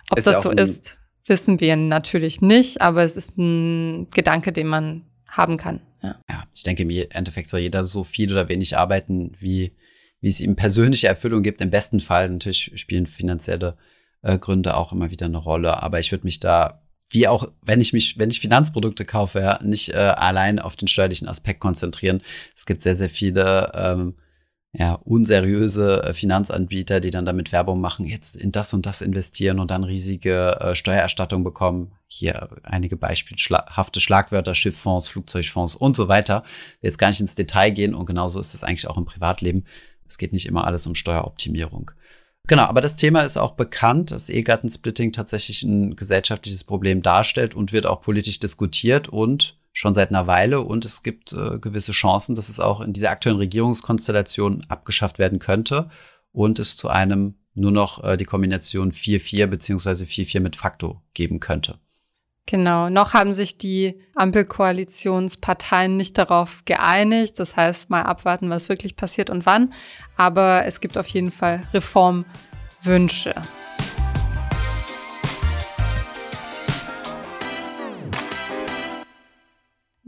Ob 0.10 0.18
ist 0.18 0.26
das 0.26 0.42
so 0.42 0.50
ist, 0.50 0.98
wissen 1.28 1.60
wir 1.60 1.76
natürlich 1.76 2.42
nicht, 2.42 2.82
aber 2.82 3.04
es 3.04 3.18
ist 3.18 3.38
ein 3.38 4.10
Gedanke, 4.10 4.52
den 4.52 4.68
man 4.68 5.06
haben 5.32 5.58
kann. 5.58 5.82
Ja. 6.04 6.20
ja, 6.30 6.44
ich 6.54 6.64
denke, 6.64 6.84
im 6.84 6.90
Endeffekt 6.90 7.50
soll 7.50 7.62
jeder 7.62 7.86
so 7.86 8.04
viel 8.04 8.32
oder 8.32 8.50
wenig 8.50 8.78
arbeiten, 8.78 9.32
wie, 9.40 9.76
wie 10.20 10.30
es 10.30 10.40
ihm 10.40 10.56
persönliche 10.56 11.08
Erfüllung 11.08 11.44
gibt. 11.44 11.62
Im 11.62 11.70
besten 11.70 12.00
Fall 12.00 12.30
natürlich 12.30 12.72
spielen 12.76 13.06
finanzielle 13.06 13.78
äh, 14.22 14.38
Gründe 14.38 14.76
auch 14.76 14.92
immer 14.92 15.12
wieder 15.12 15.28
eine 15.28 15.38
Rolle. 15.38 15.82
Aber 15.82 16.00
ich 16.00 16.12
würde 16.12 16.26
mich 16.26 16.40
da, 16.40 16.84
wie 17.10 17.28
auch, 17.28 17.52
wenn 17.62 17.82
ich 17.82 17.94
mich, 17.94 18.18
wenn 18.18 18.30
ich 18.30 18.40
Finanzprodukte 18.40 19.06
kaufe, 19.06 19.40
ja, 19.40 19.60
nicht 19.64 19.90
äh, 19.90 19.98
allein 19.98 20.60
auf 20.60 20.76
den 20.76 20.88
steuerlichen 20.88 21.28
Aspekt 21.28 21.60
konzentrieren. 21.60 22.22
Es 22.56 22.66
gibt 22.66 22.84
sehr, 22.84 22.96
sehr 22.96 23.10
viele 23.10 23.72
ähm, 23.76 24.16
ja, 24.74 24.94
unseriöse 24.94 26.04
äh, 26.04 26.14
Finanzanbieter, 26.14 27.02
die 27.02 27.10
dann 27.10 27.26
damit 27.26 27.52
Werbung 27.52 27.82
machen, 27.82 28.06
jetzt 28.06 28.38
in 28.38 28.54
das 28.54 28.74
und 28.74 28.86
das 28.86 29.02
investieren 29.02 29.60
und 29.60 29.70
dann 29.70 29.84
riesige 29.84 30.60
äh, 30.62 30.76
Steuererstattung 30.76 31.44
bekommen. 31.44 31.92
Hier 32.08 32.50
einige 32.64 32.96
beispielhafte 32.96 34.00
Schlagwörter, 34.00 34.56
Schifffonds, 34.56 35.10
Flugzeugfonds 35.10 35.76
und 35.76 35.98
so 35.98 36.08
weiter. 36.08 36.44
Wir 36.80 36.90
jetzt 36.90 36.98
gar 36.98 37.10
nicht 37.10 37.20
ins 37.20 37.36
Detail 37.36 37.72
gehen 37.72 37.94
und 37.94 38.06
genauso 38.06 38.40
ist 38.40 38.54
das 38.54 38.64
eigentlich 38.64 38.88
auch 38.88 38.98
im 38.98 39.06
Privatleben. 39.06 39.66
Es 40.08 40.18
geht 40.18 40.32
nicht 40.32 40.46
immer 40.46 40.66
alles 40.66 40.88
um 40.88 40.96
Steueroptimierung. 40.96 41.92
Genau, 42.48 42.64
aber 42.64 42.82
das 42.82 42.96
Thema 42.96 43.22
ist 43.22 43.38
auch 43.38 43.54
bekannt, 43.54 44.12
dass 44.12 44.30
Ehegattensplitting 44.30 45.12
tatsächlich 45.12 45.64
ein 45.64 45.96
gesellschaftliches 45.96 46.64
Problem 46.64 47.02
darstellt 47.02 47.56
und 47.56 47.72
wird 47.72 47.86
auch 47.86 48.02
politisch 48.02 48.40
diskutiert 48.40 49.10
und 49.10 49.58
schon 49.74 49.94
seit 49.94 50.10
einer 50.10 50.28
Weile 50.28 50.62
und 50.62 50.86
es 50.86 51.04
gibt 51.04 51.34
äh, 51.34 51.60
gewisse 51.60 51.92
Chancen, 51.92 52.36
dass 52.36 52.50
es 52.50 52.60
auch 52.60 52.82
in 52.82 52.94
dieser 52.94 53.12
aktuellen 53.12 53.38
Regierungskonstellation 53.38 54.66
abgeschafft 54.68 55.20
werden 55.20 55.40
könnte 55.40 55.90
und 56.32 56.60
es 56.60 56.76
zu 56.78 56.90
einem 56.90 57.36
nur 57.54 57.72
noch 57.72 58.04
äh, 58.04 58.18
die 58.18 58.26
Kombination 58.26 58.92
4-4 58.92 59.48
beziehungsweise 59.48 60.06
4-4 60.06 60.40
mit 60.40 60.56
Fakto 60.56 61.02
geben 61.14 61.40
könnte. 61.40 61.80
Genau, 62.48 62.90
noch 62.90 63.14
haben 63.14 63.34
sich 63.34 63.58
die 63.58 64.02
Ampelkoalitionsparteien 64.16 65.96
nicht 65.96 66.18
darauf 66.18 66.66
geeinigt. 66.66 67.40
Das 67.40 67.56
heißt, 67.56 67.90
mal 67.90 68.02
abwarten, 68.02 68.50
was 68.50 68.68
wirklich 68.68 68.96
passiert 68.96 69.30
und 69.30 69.46
wann. 69.46 69.74
Aber 70.18 70.66
es 70.66 70.82
gibt 70.82 70.98
auf 70.98 71.08
jeden 71.08 71.32
Fall 71.32 71.64
Reformwünsche. 71.74 73.36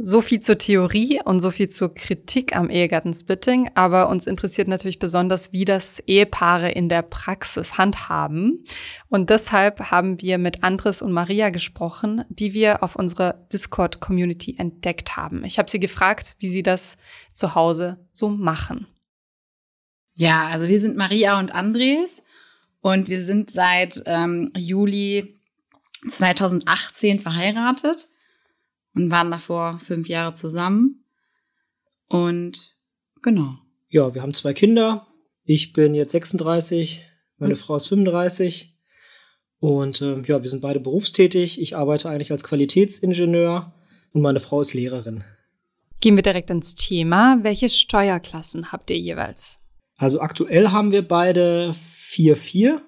So 0.06 0.20
viel 0.20 0.42
zur 0.42 0.58
Theorie 0.58 1.22
und 1.24 1.40
so 1.40 1.50
viel 1.50 1.70
zur 1.70 1.96
Kritik 1.96 2.58
am 2.58 2.70
Ehegattensplitting, 2.70 3.72
aber 3.74 4.10
uns 4.10 4.28
interessiert 4.28 4.68
natürlich 4.68 5.00
besonders, 5.00 5.54
wie 5.54 5.64
das 5.64 6.00
Ehepaare 6.00 6.70
in 6.70 6.90
der 6.90 7.04
Praxis 7.04 7.78
handhaben. 7.78 8.66
Und 9.08 9.30
deshalb 9.30 9.92
haben 9.92 10.22
wir 10.22 10.38
mit 10.40 10.62
Andres 10.62 11.02
und 11.02 11.14
Maria 11.14 11.52
gesprochen, 11.52 12.26
die 12.28 12.54
wir 12.54 12.84
auf 12.84 12.98
unserer 12.98 13.48
Discord-Community 13.54 14.58
entdeckt 14.58 15.16
haben. 15.16 15.46
Ich 15.46 15.58
habe 15.58 15.72
sie 15.72 15.80
gefragt, 15.80 16.36
wie 16.40 16.50
sie 16.50 16.64
das 16.64 16.98
zu 17.34 17.56
Hause 17.56 18.06
so 18.12 18.28
machen. 18.28 18.88
Ja, 20.16 20.48
also 20.48 20.68
wir 20.68 20.82
sind 20.82 20.98
Maria 20.98 21.40
und 21.40 21.56
Andres 21.56 22.24
und 22.82 23.08
wir 23.08 23.22
sind 23.22 23.52
seit 23.52 24.04
ähm, 24.06 24.52
Juli 24.58 25.40
2018 26.10 27.22
verheiratet 27.22 28.10
und 28.96 29.12
waren 29.12 29.32
davor 29.32 29.80
fünf 29.80 30.08
Jahre 30.08 30.34
zusammen. 30.34 31.06
Und 32.08 32.76
genau. 33.22 33.56
Ja, 33.90 34.14
wir 34.14 34.22
haben 34.22 34.34
zwei 34.34 34.54
Kinder. 34.54 35.08
Ich 35.44 35.74
bin 35.74 35.94
jetzt 35.94 36.12
36, 36.12 37.06
meine 37.38 37.56
mhm. 37.56 37.58
Frau 37.58 37.76
ist 37.76 37.88
35. 37.88 38.78
Und 39.60 40.02
äh, 40.02 40.22
ja, 40.24 40.44
wir 40.44 40.50
sind 40.50 40.62
beide 40.62 40.80
berufstätig. 40.80 41.60
Ich 41.62 41.76
arbeite 41.76 42.10
eigentlich 42.10 42.32
als 42.32 42.44
Qualitätsingenieur 42.44 43.74
und 44.12 44.22
meine 44.22 44.40
Frau 44.40 44.62
ist 44.62 44.74
Lehrerin. 44.74 45.24
Gehen 46.02 46.16
wir 46.18 46.24
direkt 46.24 46.50
ins 46.50 46.76
Thema. 46.76 47.40
Welche 47.44 47.70
Steuerklassen 47.70 48.72
habt 48.72 48.90
ihr 48.90 48.98
jeweils? 48.98 49.60
Also 49.96 50.20
aktuell 50.20 50.70
haben 50.70 50.92
wir 50.92 51.08
beide 51.08 51.72
4-4. 51.72 52.80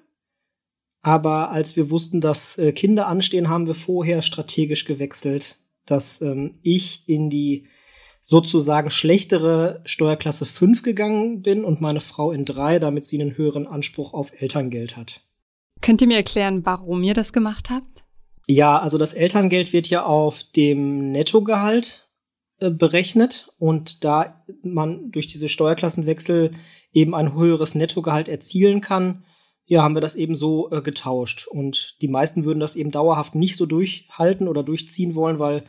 Aber 1.00 1.50
als 1.50 1.76
wir 1.76 1.88
wussten, 1.90 2.20
dass 2.20 2.58
äh, 2.58 2.72
Kinder 2.72 3.06
anstehen, 3.06 3.48
haben 3.48 3.66
wir 3.66 3.74
vorher 3.74 4.22
strategisch 4.22 4.84
gewechselt 4.84 5.58
dass 5.86 6.20
ähm, 6.20 6.58
ich 6.62 7.08
in 7.08 7.30
die 7.30 7.68
sozusagen 8.20 8.90
schlechtere 8.90 9.82
Steuerklasse 9.84 10.46
5 10.46 10.82
gegangen 10.82 11.42
bin 11.42 11.64
und 11.64 11.80
meine 11.80 12.00
Frau 12.00 12.32
in 12.32 12.44
3, 12.44 12.80
damit 12.80 13.04
sie 13.04 13.20
einen 13.20 13.36
höheren 13.36 13.68
Anspruch 13.68 14.14
auf 14.14 14.32
Elterngeld 14.40 14.96
hat. 14.96 15.20
Könnt 15.80 16.00
ihr 16.00 16.08
mir 16.08 16.16
erklären, 16.16 16.66
warum 16.66 17.02
ihr 17.04 17.14
das 17.14 17.32
gemacht 17.32 17.70
habt? 17.70 18.04
Ja, 18.48 18.78
also 18.78 18.98
das 18.98 19.14
Elterngeld 19.14 19.72
wird 19.72 19.88
ja 19.88 20.04
auf 20.04 20.42
dem 20.42 21.10
Nettogehalt 21.10 22.08
äh, 22.58 22.70
berechnet 22.70 23.52
und 23.58 24.04
da 24.04 24.44
man 24.64 25.10
durch 25.10 25.26
diese 25.26 25.48
Steuerklassenwechsel 25.48 26.52
eben 26.92 27.14
ein 27.14 27.34
höheres 27.34 27.74
Nettogehalt 27.74 28.28
erzielen 28.28 28.80
kann, 28.80 29.24
ja, 29.66 29.82
haben 29.82 29.94
wir 29.94 30.00
das 30.00 30.14
eben 30.14 30.34
so 30.34 30.70
äh, 30.70 30.80
getauscht. 30.80 31.46
Und 31.48 31.96
die 32.00 32.08
meisten 32.08 32.44
würden 32.44 32.60
das 32.60 32.76
eben 32.76 32.92
dauerhaft 32.92 33.34
nicht 33.34 33.56
so 33.56 33.66
durchhalten 33.66 34.48
oder 34.48 34.62
durchziehen 34.62 35.14
wollen, 35.14 35.38
weil 35.38 35.64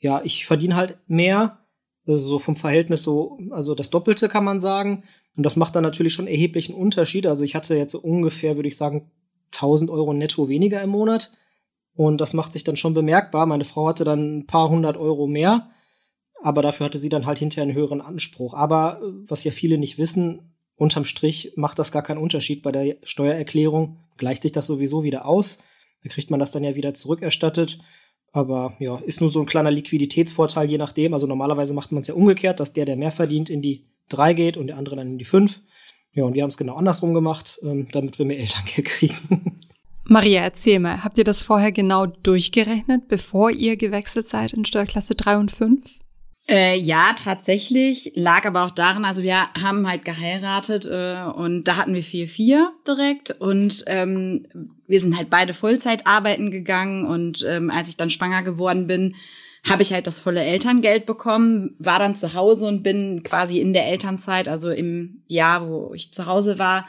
ja, 0.00 0.20
ich 0.24 0.44
verdiene 0.44 0.76
halt 0.76 0.98
mehr, 1.06 1.64
also 2.06 2.26
so 2.28 2.38
vom 2.38 2.56
Verhältnis 2.56 3.02
so, 3.02 3.38
also 3.50 3.74
das 3.74 3.90
Doppelte 3.90 4.28
kann 4.28 4.44
man 4.44 4.60
sagen. 4.60 5.04
Und 5.36 5.44
das 5.44 5.56
macht 5.56 5.76
dann 5.76 5.84
natürlich 5.84 6.14
schon 6.14 6.26
erheblichen 6.26 6.74
Unterschied. 6.74 7.26
Also 7.26 7.44
ich 7.44 7.54
hatte 7.54 7.76
jetzt 7.76 7.92
so 7.92 8.00
ungefähr, 8.00 8.56
würde 8.56 8.68
ich 8.68 8.76
sagen, 8.76 9.10
1000 9.54 9.90
Euro 9.90 10.12
netto 10.12 10.48
weniger 10.48 10.82
im 10.82 10.90
Monat. 10.90 11.30
Und 11.94 12.20
das 12.20 12.34
macht 12.34 12.52
sich 12.52 12.64
dann 12.64 12.76
schon 12.76 12.94
bemerkbar. 12.94 13.46
Meine 13.46 13.64
Frau 13.64 13.88
hatte 13.88 14.04
dann 14.04 14.38
ein 14.38 14.46
paar 14.46 14.68
hundert 14.68 14.96
Euro 14.96 15.28
mehr. 15.28 15.70
Aber 16.42 16.62
dafür 16.62 16.86
hatte 16.86 16.98
sie 16.98 17.08
dann 17.08 17.26
halt 17.26 17.38
hinterher 17.38 17.64
einen 17.64 17.76
höheren 17.76 18.00
Anspruch. 18.00 18.54
Aber 18.54 19.00
äh, 19.00 19.06
was 19.28 19.44
ja 19.44 19.52
viele 19.52 19.78
nicht 19.78 19.98
wissen, 19.98 20.54
Unterm 20.78 21.04
Strich 21.04 21.52
macht 21.56 21.78
das 21.78 21.90
gar 21.90 22.02
keinen 22.02 22.18
Unterschied 22.18 22.62
bei 22.62 22.70
der 22.70 22.96
Steuererklärung. 23.02 23.96
Gleicht 24.16 24.42
sich 24.42 24.52
das 24.52 24.66
sowieso 24.66 25.02
wieder 25.02 25.26
aus. 25.26 25.58
Da 26.04 26.08
kriegt 26.08 26.30
man 26.30 26.38
das 26.38 26.52
dann 26.52 26.62
ja 26.62 26.76
wieder 26.76 26.94
zurückerstattet. 26.94 27.80
Aber 28.30 28.76
ja, 28.78 28.96
ist 28.96 29.20
nur 29.20 29.30
so 29.30 29.40
ein 29.40 29.46
kleiner 29.46 29.72
Liquiditätsvorteil, 29.72 30.70
je 30.70 30.78
nachdem. 30.78 31.14
Also 31.14 31.26
normalerweise 31.26 31.74
macht 31.74 31.90
man 31.90 32.02
es 32.02 32.06
ja 32.06 32.14
umgekehrt, 32.14 32.60
dass 32.60 32.72
der, 32.72 32.84
der 32.84 32.96
mehr 32.96 33.10
verdient, 33.10 33.50
in 33.50 33.60
die 33.60 33.86
3 34.10 34.34
geht 34.34 34.56
und 34.56 34.68
der 34.68 34.76
andere 34.76 34.94
dann 34.94 35.10
in 35.10 35.18
die 35.18 35.24
5. 35.24 35.60
Ja, 36.12 36.24
und 36.24 36.34
wir 36.34 36.42
haben 36.42 36.50
es 36.50 36.56
genau 36.56 36.76
andersrum 36.76 37.12
gemacht, 37.12 37.58
ähm, 37.62 37.88
damit 37.90 38.18
wir 38.18 38.26
mehr 38.26 38.38
Elterngeld 38.40 38.86
kriegen. 38.86 39.60
Maria, 40.04 40.42
erzähl 40.42 40.78
mal, 40.78 41.02
habt 41.02 41.18
ihr 41.18 41.24
das 41.24 41.42
vorher 41.42 41.72
genau 41.72 42.06
durchgerechnet, 42.06 43.08
bevor 43.08 43.50
ihr 43.50 43.76
gewechselt 43.76 44.28
seid 44.28 44.52
in 44.52 44.64
Steuerklasse 44.64 45.16
3 45.16 45.38
und 45.38 45.50
5? 45.50 45.98
Äh, 46.50 46.78
ja, 46.78 47.12
tatsächlich. 47.12 48.12
Lag 48.14 48.46
aber 48.46 48.64
auch 48.64 48.70
daran, 48.70 49.04
also 49.04 49.22
wir 49.22 49.52
haben 49.60 49.86
halt 49.86 50.06
geheiratet 50.06 50.86
äh, 50.86 51.22
und 51.34 51.64
da 51.64 51.76
hatten 51.76 51.94
wir 51.94 52.02
4-4 52.02 52.68
direkt 52.86 53.32
und 53.32 53.84
ähm, 53.86 54.46
wir 54.86 55.00
sind 55.00 55.18
halt 55.18 55.28
beide 55.28 55.52
Vollzeit 55.52 56.06
arbeiten 56.06 56.50
gegangen 56.50 57.04
und 57.04 57.44
ähm, 57.46 57.70
als 57.70 57.90
ich 57.90 57.98
dann 57.98 58.08
schwanger 58.08 58.42
geworden 58.42 58.86
bin, 58.86 59.14
habe 59.68 59.82
ich 59.82 59.92
halt 59.92 60.06
das 60.06 60.20
volle 60.20 60.42
Elterngeld 60.42 61.04
bekommen, 61.04 61.76
war 61.78 61.98
dann 61.98 62.16
zu 62.16 62.32
Hause 62.32 62.66
und 62.66 62.82
bin 62.82 63.22
quasi 63.24 63.60
in 63.60 63.74
der 63.74 63.86
Elternzeit, 63.86 64.48
also 64.48 64.70
im 64.70 65.22
Jahr, 65.26 65.68
wo 65.68 65.92
ich 65.92 66.14
zu 66.14 66.24
Hause 66.24 66.58
war, 66.58 66.88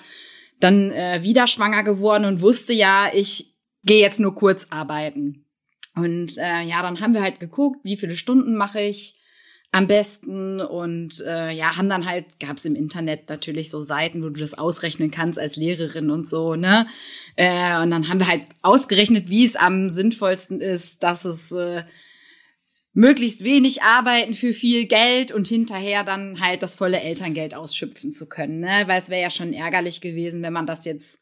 dann 0.62 0.92
äh, 0.92 1.20
wieder 1.22 1.48
schwanger 1.48 1.84
geworden 1.84 2.24
und 2.24 2.40
wusste 2.42 2.72
ja, 2.72 3.10
ich 3.12 3.58
gehe 3.84 4.00
jetzt 4.00 4.22
nur 4.22 4.36
kurz 4.36 4.68
arbeiten. 4.70 5.46
Und 5.96 6.38
äh, 6.38 6.62
ja, 6.62 6.82
dann 6.82 7.02
haben 7.02 7.14
wir 7.14 7.22
halt 7.22 7.42
geguckt, 7.42 7.80
wie 7.84 7.98
viele 7.98 8.16
Stunden 8.16 8.56
mache 8.56 8.80
ich 8.80 9.19
am 9.72 9.86
besten 9.86 10.62
und 10.62 11.24
äh, 11.28 11.52
ja, 11.52 11.78
haben 11.78 11.90
dann 11.90 12.10
halt, 12.10 12.40
gab 12.40 12.58
es 12.58 12.66
im 12.66 12.76
Internet 12.76 13.30
natürlich 13.30 13.70
so 13.70 13.84
Seiten, 13.84 14.24
wo 14.24 14.30
du 14.30 14.40
das 14.40 14.58
ausrechnen 14.58 15.12
kannst 15.12 15.38
als 15.38 15.56
Lehrerin 15.58 16.10
und 16.10 16.28
so, 16.28 16.56
ne? 16.56 16.88
Äh, 17.36 17.80
und 17.82 17.92
dann 17.92 18.08
haben 18.08 18.20
wir 18.20 18.28
halt 18.28 18.46
ausgerechnet, 18.64 19.30
wie 19.30 19.46
es 19.46 19.56
am 19.56 19.90
sinnvollsten 19.90 20.60
ist, 20.60 21.04
dass 21.04 21.24
es 21.24 21.52
äh, 21.52 21.84
möglichst 22.94 23.44
wenig 23.44 23.84
arbeiten 23.84 24.34
für 24.34 24.54
viel 24.54 24.88
Geld 24.88 25.32
und 25.32 25.48
hinterher 25.48 26.04
dann 26.04 26.42
halt 26.42 26.64
das 26.64 26.76
volle 26.76 27.00
Elterngeld 27.02 27.54
ausschöpfen 27.54 28.12
zu 28.12 28.28
können, 28.28 28.62
ne? 28.62 28.86
Weil 28.88 28.98
es 28.98 29.10
wäre 29.10 29.22
ja 29.22 29.30
schon 29.30 29.54
ärgerlich 29.54 30.02
gewesen, 30.02 30.42
wenn 30.42 30.54
man 30.54 30.66
das 30.66 30.84
jetzt 30.86 31.20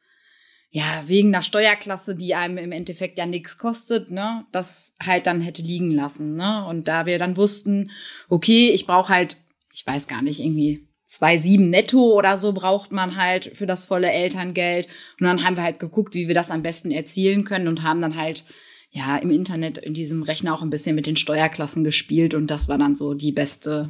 ja, 0.69 1.03
wegen 1.07 1.33
einer 1.33 1.43
Steuerklasse, 1.43 2.15
die 2.15 2.35
einem 2.35 2.57
im 2.57 2.71
Endeffekt 2.71 3.17
ja 3.17 3.25
nichts 3.25 3.57
kostet, 3.57 4.11
ne, 4.11 4.45
das 4.51 4.95
halt 5.01 5.25
dann 5.25 5.41
hätte 5.41 5.61
liegen 5.61 5.91
lassen, 5.91 6.35
ne? 6.35 6.65
Und 6.65 6.87
da 6.87 7.05
wir 7.05 7.19
dann 7.19 7.37
wussten, 7.37 7.91
okay, 8.29 8.69
ich 8.69 8.85
brauche 8.85 9.13
halt, 9.13 9.37
ich 9.73 9.87
weiß 9.87 10.07
gar 10.07 10.21
nicht, 10.21 10.39
irgendwie 10.39 10.87
zwei 11.05 11.37
sieben 11.37 11.69
netto 11.69 12.13
oder 12.13 12.37
so 12.37 12.51
braucht 12.51 12.91
man 12.91 13.15
halt 13.15 13.45
für 13.55 13.65
das 13.65 13.85
volle 13.85 14.11
Elterngeld. 14.11 14.87
Und 15.19 15.25
dann 15.25 15.43
haben 15.43 15.55
wir 15.55 15.63
halt 15.63 15.79
geguckt, 15.79 16.13
wie 16.15 16.27
wir 16.27 16.35
das 16.35 16.51
am 16.51 16.63
besten 16.63 16.91
erzielen 16.91 17.45
können 17.45 17.67
und 17.67 17.83
haben 17.83 18.01
dann 18.01 18.17
halt 18.17 18.43
ja 18.91 19.17
im 19.17 19.31
Internet 19.31 19.77
in 19.77 19.93
diesem 19.93 20.23
Rechner 20.23 20.53
auch 20.53 20.61
ein 20.61 20.69
bisschen 20.69 20.95
mit 20.95 21.07
den 21.07 21.15
Steuerklassen 21.15 21.83
gespielt 21.83 22.33
und 22.33 22.47
das 22.47 22.67
war 22.67 22.77
dann 22.77 22.95
so 22.95 23.13
die 23.13 23.31
beste 23.31 23.87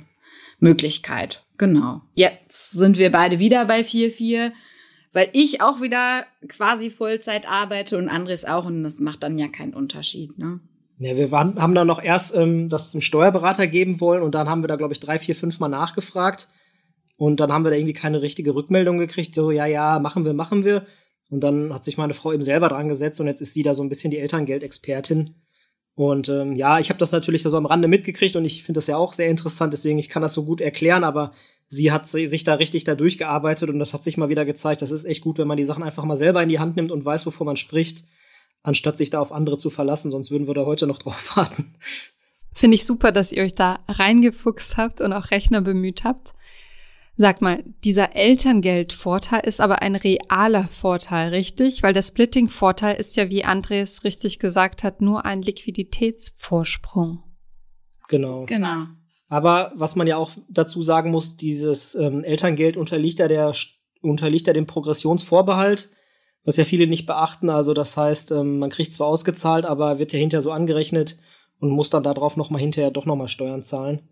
Möglichkeit. 0.60 1.44
Genau. 1.58 2.02
Jetzt 2.14 2.72
sind 2.72 2.98
wir 2.98 3.12
beide 3.12 3.40
wieder 3.40 3.66
bei 3.66 3.82
4,4 3.82 4.52
weil 5.18 5.30
ich 5.34 5.62
auch 5.62 5.82
wieder 5.82 6.26
quasi 6.48 6.92
Vollzeit 6.92 7.50
arbeite 7.50 7.98
und 7.98 8.08
Andres 8.08 8.46
auch 8.46 8.68
und 8.68 8.84
das 8.84 9.00
macht 9.00 9.24
dann 9.24 9.40
ja 9.40 9.48
keinen 9.48 9.74
Unterschied, 9.74 10.38
ne? 10.38 10.60
Ja, 11.00 11.18
wir 11.18 11.32
waren, 11.32 11.60
haben 11.60 11.74
dann 11.74 11.88
noch 11.88 12.04
erst 12.04 12.36
ähm, 12.36 12.70
das 12.70 12.92
zum 12.92 13.02
Steuerberater 13.02 13.66
geben 13.66 14.00
wollen 14.00 14.22
und 14.22 14.36
dann 14.36 14.48
haben 14.48 14.62
wir 14.62 14.68
da, 14.68 14.76
glaube 14.76 14.94
ich, 14.94 15.00
drei, 15.00 15.18
vier, 15.18 15.34
fünf 15.34 15.60
Mal 15.60 15.70
nachgefragt. 15.70 16.50
Und 17.16 17.40
dann 17.40 17.52
haben 17.52 17.64
wir 17.64 17.72
da 17.72 17.78
irgendwie 17.78 17.94
keine 17.94 18.22
richtige 18.22 18.54
Rückmeldung 18.54 19.00
gekriegt. 19.00 19.34
So, 19.34 19.50
ja, 19.50 19.66
ja, 19.66 19.98
machen 19.98 20.24
wir, 20.24 20.34
machen 20.34 20.66
wir. 20.66 20.86
Und 21.32 21.42
dann 21.42 21.74
hat 21.74 21.84
sich 21.84 21.98
meine 21.98 22.14
Frau 22.14 22.32
eben 22.32 22.44
selber 22.44 22.70
dran 22.70 22.88
gesetzt 22.88 23.20
und 23.20 23.26
jetzt 23.26 23.42
ist 23.42 23.56
sie 23.56 23.64
da 23.64 23.74
so 23.74 23.82
ein 23.82 23.90
bisschen 23.90 24.12
die 24.12 24.20
Elterngeldexpertin. 24.20 25.34
Und 25.98 26.30
ähm, 26.30 26.56
ja, 26.56 26.78
ich 26.78 26.90
habe 26.90 27.00
das 27.00 27.12
natürlich 27.12 27.42
so 27.42 27.58
am 27.58 27.66
Rande 27.66 27.88
mitgekriegt 27.88 28.36
und 28.36 28.46
ich 28.46 28.62
finde 28.62 28.78
das 28.78 28.86
ja 28.86 28.98
auch 28.98 29.14
sehr 29.14 29.30
interessant, 29.30 29.74
deswegen 29.74 29.98
ich 29.98 30.10
kann 30.10 30.22
das 30.22 30.34
so 30.36 30.46
gut 30.46 30.62
erklären, 30.62 31.04
aber 31.04 31.32
sie 31.66 31.92
hat 31.92 32.08
sich 32.08 32.44
da 32.44 32.54
richtig 32.54 32.84
da 32.84 32.94
durchgearbeitet 32.94 33.72
und 33.72 33.80
das 33.80 33.94
hat 33.94 34.04
sich 34.04 34.16
mal 34.16 34.30
wieder 34.30 34.46
gezeigt, 34.46 34.84
das 34.84 34.92
ist 34.92 35.06
echt 35.06 35.24
gut, 35.24 35.40
wenn 35.40 35.48
man 35.48 35.58
die 35.58 35.64
Sachen 35.64 35.82
einfach 35.82 36.04
mal 36.04 36.16
selber 36.16 36.44
in 36.44 36.50
die 36.50 36.60
Hand 36.60 36.76
nimmt 36.76 36.92
und 36.92 37.04
weiß, 37.04 37.26
wovon 37.26 37.48
man 37.48 37.56
spricht, 37.56 38.06
anstatt 38.62 38.96
sich 38.96 39.10
da 39.10 39.20
auf 39.20 39.32
andere 39.32 39.58
zu 39.58 39.72
verlassen, 39.72 40.12
sonst 40.12 40.30
würden 40.30 40.46
wir 40.46 40.54
da 40.54 40.68
heute 40.68 40.86
noch 40.86 41.00
drauf 41.02 41.36
warten. 41.36 41.74
Finde 42.54 42.76
ich 42.76 42.86
super, 42.86 43.12
dass 43.12 43.32
ihr 43.32 43.42
euch 43.42 43.54
da 43.54 43.80
reingefuchst 43.88 44.78
habt 44.78 45.02
und 45.02 45.14
auch 45.14 45.32
Rechner 45.32 45.62
bemüht 45.62 46.04
habt. 46.04 46.34
Sag 47.20 47.42
mal, 47.42 47.64
dieser 47.84 48.16
Elterngeldvorteil 48.16 49.42
ist 49.44 49.60
aber 49.60 49.82
ein 49.82 49.96
realer 49.96 50.68
Vorteil, 50.68 51.30
richtig? 51.30 51.82
Weil 51.82 51.94
der 51.94 52.04
Splitting-Vorteil 52.04 52.96
ist 52.96 53.16
ja, 53.16 53.32
wie 53.32 53.44
Andres 53.44 54.04
richtig 54.04 54.38
gesagt 54.38 54.84
hat, 54.84 55.02
nur 55.02 55.26
ein 55.26 55.42
Liquiditätsvorsprung. 55.42 57.24
Genau. 58.08 58.46
Genau. 58.46 58.84
Aber 59.30 59.72
was 59.76 59.96
man 59.96 60.06
ja 60.06 60.16
auch 60.16 60.30
dazu 60.48 60.84
sagen 60.84 61.10
muss, 61.10 61.36
dieses 61.36 61.96
ähm, 61.96 62.24
Elterngeld 62.24 62.78
unterliegt 62.78 63.18
ja, 63.18 63.28
der, 63.28 63.52
unterliegt 64.02 64.46
ja 64.46 64.54
dem 64.54 64.68
Progressionsvorbehalt, 64.68 65.90
was 66.46 66.58
ja 66.58 66.66
viele 66.66 66.86
nicht 66.86 67.08
beachten. 67.08 67.50
Also 67.50 67.74
das 67.74 67.98
heißt, 67.98 68.32
ähm, 68.32 68.60
man 68.60 68.70
kriegt 68.70 68.94
zwar 68.94 69.08
ausgezahlt, 69.08 69.66
aber 69.66 69.98
wird 69.98 70.14
ja 70.14 70.20
hinterher 70.20 70.44
so 70.44 70.52
angerechnet 70.52 71.18
und 71.60 71.72
muss 71.72 71.90
dann 71.90 72.04
darauf 72.04 72.38
nochmal 72.38 72.62
hinterher 72.62 72.92
doch 72.92 73.08
nochmal 73.08 73.28
Steuern 73.28 73.64
zahlen. 73.64 74.08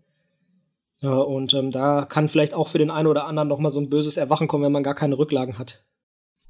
Und 1.02 1.52
ähm, 1.52 1.70
da 1.70 2.06
kann 2.06 2.28
vielleicht 2.28 2.54
auch 2.54 2.68
für 2.68 2.78
den 2.78 2.90
einen 2.90 3.06
oder 3.06 3.26
anderen 3.26 3.48
noch 3.48 3.58
mal 3.58 3.70
so 3.70 3.80
ein 3.80 3.90
böses 3.90 4.16
Erwachen 4.16 4.48
kommen, 4.48 4.64
wenn 4.64 4.72
man 4.72 4.82
gar 4.82 4.94
keine 4.94 5.18
Rücklagen 5.18 5.58
hat. 5.58 5.84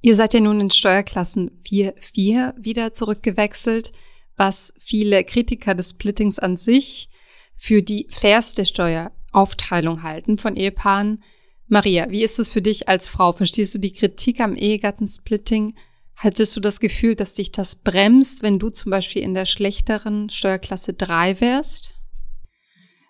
Ihr 0.03 0.15
seid 0.15 0.35
ja 0.35 0.41
nun 0.41 0.61
in 0.61 0.71
Steuerklassen 0.71 1.59
4, 1.65 1.95
4 1.99 2.55
wieder 2.59 2.93
zurückgewechselt, 2.93 3.93
was 4.37 4.73
viele 4.79 5.25
Kritiker 5.25 5.75
des 5.75 5.91
Splittings 5.91 6.39
an 6.39 6.57
sich 6.57 7.09
für 7.57 7.83
die 7.83 8.07
fairste 8.11 8.67
Steueraufteilung 8.67 10.03
halten 10.03 10.39
von 10.39 10.55
Ehepaaren. 10.55 11.25
Maria, 11.67 12.11
wie 12.11 12.23
ist 12.23 12.39
es 12.39 12.49
für 12.49 12.63
dich 12.63 12.89
als 12.89 13.07
Frau? 13.07 13.33
Verstehst 13.33 13.75
du 13.75 13.79
die 13.79 13.93
Kritik 13.93 14.41
am 14.41 14.55
Ehegattensplitting? 14.55 15.75
Hattest 16.15 16.55
du 16.55 16.61
das 16.61 16.81
Gefühl, 16.81 17.17
dass 17.17 17.35
dich 17.35 17.51
das 17.51 17.77
bremst, 17.77 18.43
wenn 18.43 18.59
du 18.59 18.71
zum 18.71 18.91
Beispiel 18.91 19.23
in 19.23 19.35
der 19.35 19.47
schlechteren 19.47 20.31
Steuerklasse 20.31 20.93
3 20.93 21.41
wärst? 21.41 21.96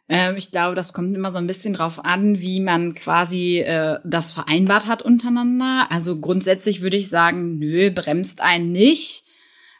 Ähm, 0.09 0.37
ich 0.37 0.51
glaube, 0.51 0.77
das 0.77 0.93
kommt 0.93 1.13
immer 1.13 1.31
so 1.31 1.39
ein 1.39 1.47
bisschen 1.47 1.75
drauf 1.75 2.05
an, 2.05 2.41
wie 2.41 2.61
man 2.61 2.95
quasi 2.95 3.59
äh, 3.59 3.99
das 4.05 4.33
vereinbart 4.33 4.87
hat 4.87 5.03
untereinander. 5.03 5.89
Also 5.91 6.21
grundsätzlich 6.21 6.81
würde 6.81 6.97
ich 6.97 7.09
sagen, 7.09 7.59
nö, 7.59 7.91
bremst 7.91 8.41
einen 8.41 8.73
nicht, 8.73 9.25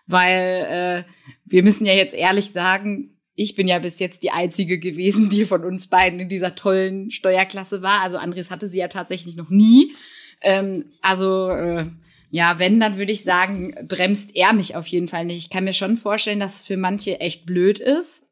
weil 0.07 1.05
äh, 1.07 1.13
wir 1.45 1.63
müssen 1.63 1.87
ja 1.87 1.93
jetzt 1.93 2.15
ehrlich 2.15 2.51
sagen, 2.51 3.17
ich 3.37 3.55
bin 3.55 3.69
ja 3.69 3.79
bis 3.79 3.99
jetzt 3.99 4.23
die 4.23 4.31
einzige 4.31 4.79
gewesen, 4.79 5.29
die 5.29 5.45
von 5.45 5.65
uns 5.65 5.89
beiden 5.89 6.19
in 6.19 6.29
dieser 6.29 6.55
tollen 6.55 7.11
Steuerklasse 7.11 7.83
war. 7.83 8.01
Also 8.01 8.17
Andres 8.17 8.51
hatte 8.51 8.69
sie 8.69 8.79
ja 8.79 8.89
tatsächlich 8.89 9.37
noch 9.37 9.51
nie. 9.51 9.95
Ähm, 10.41 10.87
also 11.03 11.51
äh, 11.51 11.87
ja, 12.31 12.59
wenn, 12.59 12.81
dann 12.81 12.99
würde 12.99 13.13
ich 13.13 13.23
sagen, 13.23 13.75
bremst 13.87 14.35
er 14.35 14.53
mich 14.53 14.75
auf 14.75 14.87
jeden 14.89 15.09
Fall 15.09 15.25
nicht. 15.25 15.39
Ich 15.39 15.51
kann 15.51 15.65
mir 15.65 15.73
schon 15.73 15.97
vorstellen, 15.97 16.41
dass 16.41 16.61
es 16.61 16.67
für 16.67 16.77
manche 16.77 17.21
echt 17.21 17.47
blöd 17.47 17.79
ist. 17.79 18.26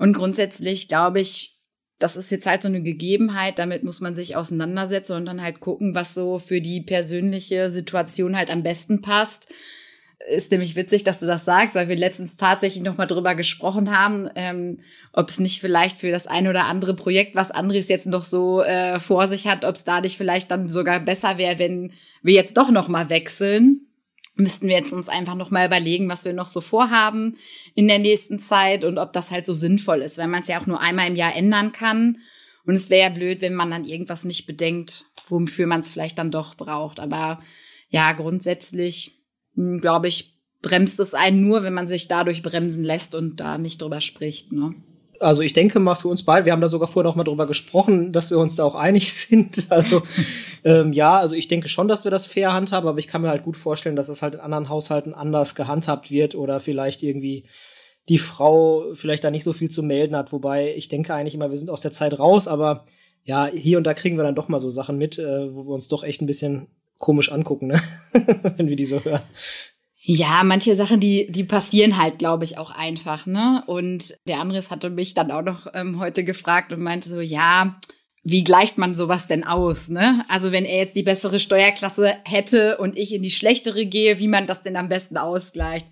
Und 0.00 0.14
grundsätzlich 0.14 0.88
glaube 0.88 1.20
ich, 1.20 1.58
das 1.98 2.16
ist 2.16 2.30
jetzt 2.30 2.46
halt 2.46 2.62
so 2.62 2.68
eine 2.68 2.82
Gegebenheit, 2.82 3.58
damit 3.58 3.84
muss 3.84 4.00
man 4.00 4.16
sich 4.16 4.34
auseinandersetzen 4.34 5.12
und 5.12 5.26
dann 5.26 5.42
halt 5.42 5.60
gucken, 5.60 5.94
was 5.94 6.14
so 6.14 6.38
für 6.38 6.62
die 6.62 6.80
persönliche 6.80 7.70
Situation 7.70 8.34
halt 8.34 8.50
am 8.50 8.62
besten 8.62 9.02
passt. 9.02 9.52
Ist 10.30 10.52
nämlich 10.52 10.74
witzig, 10.74 11.04
dass 11.04 11.20
du 11.20 11.26
das 11.26 11.44
sagst, 11.44 11.74
weil 11.74 11.88
wir 11.88 11.96
letztens 11.96 12.38
tatsächlich 12.38 12.82
noch 12.82 12.96
mal 12.96 13.04
drüber 13.04 13.34
gesprochen 13.34 13.94
haben, 13.94 14.30
ähm, 14.36 14.80
ob 15.12 15.28
es 15.28 15.38
nicht 15.38 15.60
vielleicht 15.60 16.00
für 16.00 16.10
das 16.10 16.26
ein 16.26 16.48
oder 16.48 16.64
andere 16.64 16.94
Projekt, 16.94 17.34
was 17.34 17.50
Andres 17.50 17.88
jetzt 17.88 18.06
noch 18.06 18.24
so 18.24 18.62
äh, 18.62 18.98
vor 19.00 19.28
sich 19.28 19.46
hat, 19.46 19.66
ob 19.66 19.74
es 19.74 19.84
da 19.84 20.00
nicht 20.00 20.16
vielleicht 20.16 20.50
dann 20.50 20.70
sogar 20.70 21.00
besser 21.00 21.36
wäre, 21.36 21.58
wenn 21.58 21.92
wir 22.22 22.32
jetzt 22.32 22.56
doch 22.56 22.70
noch 22.70 22.88
mal 22.88 23.10
wechseln 23.10 23.89
müssten 24.36 24.68
wir 24.68 24.76
jetzt 24.76 24.92
uns 24.92 25.08
einfach 25.08 25.34
noch 25.34 25.50
mal 25.50 25.66
überlegen, 25.66 26.08
was 26.08 26.24
wir 26.24 26.32
noch 26.32 26.48
so 26.48 26.60
vorhaben 26.60 27.36
in 27.74 27.88
der 27.88 27.98
nächsten 27.98 28.38
Zeit 28.38 28.84
und 28.84 28.98
ob 28.98 29.12
das 29.12 29.30
halt 29.30 29.46
so 29.46 29.54
sinnvoll 29.54 30.02
ist, 30.02 30.18
weil 30.18 30.28
man 30.28 30.42
es 30.42 30.48
ja 30.48 30.60
auch 30.60 30.66
nur 30.66 30.80
einmal 30.80 31.08
im 31.08 31.16
Jahr 31.16 31.34
ändern 31.34 31.72
kann. 31.72 32.18
Und 32.64 32.74
es 32.74 32.90
wäre 32.90 33.08
ja 33.10 33.14
blöd, 33.14 33.40
wenn 33.40 33.54
man 33.54 33.70
dann 33.70 33.84
irgendwas 33.84 34.24
nicht 34.24 34.46
bedenkt, 34.46 35.06
wofür 35.28 35.66
man 35.66 35.80
es 35.80 35.90
vielleicht 35.90 36.18
dann 36.18 36.30
doch 36.30 36.54
braucht. 36.54 37.00
Aber 37.00 37.40
ja, 37.88 38.12
grundsätzlich, 38.12 39.22
hm, 39.54 39.80
glaube 39.80 40.08
ich, 40.08 40.38
bremst 40.62 41.00
es 41.00 41.14
einen 41.14 41.40
nur, 41.40 41.62
wenn 41.62 41.72
man 41.74 41.88
sich 41.88 42.08
dadurch 42.08 42.42
bremsen 42.42 42.84
lässt 42.84 43.14
und 43.14 43.40
da 43.40 43.58
nicht 43.58 43.80
drüber 43.80 44.00
spricht. 44.00 44.52
Ne? 44.52 44.74
Also 45.20 45.42
ich 45.42 45.52
denke 45.52 45.78
mal 45.78 45.94
für 45.94 46.08
uns 46.08 46.24
beide, 46.24 46.46
wir 46.46 46.52
haben 46.52 46.60
da 46.60 46.68
sogar 46.68 46.88
vorher 46.88 47.08
noch 47.08 47.16
mal 47.16 47.24
drüber 47.24 47.46
gesprochen, 47.46 48.12
dass 48.12 48.30
wir 48.30 48.38
uns 48.38 48.56
da 48.56 48.64
auch 48.64 48.74
einig 48.74 49.12
sind. 49.14 49.66
Also 49.70 50.02
ähm, 50.64 50.92
ja, 50.92 51.18
also 51.18 51.34
ich 51.34 51.48
denke 51.48 51.68
schon, 51.68 51.88
dass 51.88 52.04
wir 52.04 52.10
das 52.10 52.26
fair 52.26 52.52
handhaben, 52.52 52.88
aber 52.88 52.98
ich 52.98 53.06
kann 53.06 53.22
mir 53.22 53.28
halt 53.28 53.44
gut 53.44 53.56
vorstellen, 53.56 53.96
dass 53.96 54.08
es 54.08 54.22
halt 54.22 54.34
in 54.34 54.40
anderen 54.40 54.68
Haushalten 54.68 55.14
anders 55.14 55.54
gehandhabt 55.54 56.10
wird 56.10 56.34
oder 56.34 56.58
vielleicht 56.58 57.02
irgendwie 57.02 57.44
die 58.08 58.18
Frau 58.18 58.92
vielleicht 58.94 59.22
da 59.22 59.30
nicht 59.30 59.44
so 59.44 59.52
viel 59.52 59.68
zu 59.68 59.82
melden 59.82 60.16
hat. 60.16 60.32
Wobei 60.32 60.74
ich 60.74 60.88
denke 60.88 61.14
eigentlich 61.14 61.34
immer, 61.34 61.50
wir 61.50 61.58
sind 61.58 61.70
aus 61.70 61.82
der 61.82 61.92
Zeit 61.92 62.18
raus, 62.18 62.48
aber 62.48 62.86
ja, 63.24 63.46
hier 63.46 63.78
und 63.78 63.84
da 63.84 63.94
kriegen 63.94 64.16
wir 64.16 64.24
dann 64.24 64.34
doch 64.34 64.48
mal 64.48 64.58
so 64.58 64.70
Sachen 64.70 64.96
mit, 64.96 65.18
äh, 65.18 65.54
wo 65.54 65.66
wir 65.66 65.74
uns 65.74 65.88
doch 65.88 66.02
echt 66.02 66.22
ein 66.22 66.26
bisschen 66.26 66.68
komisch 66.98 67.30
angucken, 67.30 67.68
ne? 67.68 67.80
wenn 68.56 68.68
wir 68.68 68.76
die 68.76 68.84
so 68.84 69.04
hören. 69.04 69.22
Ja, 70.02 70.42
manche 70.44 70.76
Sachen, 70.76 70.98
die, 70.98 71.30
die 71.30 71.44
passieren 71.44 71.98
halt, 71.98 72.18
glaube 72.18 72.44
ich, 72.44 72.56
auch 72.56 72.70
einfach, 72.70 73.26
ne? 73.26 73.62
Und 73.66 74.14
der 74.26 74.40
Andres 74.40 74.70
hatte 74.70 74.88
mich 74.88 75.12
dann 75.12 75.30
auch 75.30 75.42
noch 75.42 75.66
ähm, 75.74 76.00
heute 76.00 76.24
gefragt 76.24 76.72
und 76.72 76.80
meinte 76.80 77.06
so, 77.06 77.20
ja, 77.20 77.78
wie 78.22 78.42
gleicht 78.42 78.78
man 78.78 78.94
sowas 78.94 79.26
denn 79.26 79.44
aus, 79.44 79.88
ne? 79.88 80.24
Also 80.28 80.52
wenn 80.52 80.64
er 80.64 80.78
jetzt 80.78 80.96
die 80.96 81.02
bessere 81.02 81.38
Steuerklasse 81.38 82.14
hätte 82.24 82.78
und 82.78 82.96
ich 82.96 83.12
in 83.12 83.22
die 83.22 83.30
schlechtere 83.30 83.84
gehe, 83.84 84.18
wie 84.18 84.28
man 84.28 84.46
das 84.46 84.62
denn 84.62 84.76
am 84.76 84.88
besten 84.88 85.18
ausgleicht. 85.18 85.86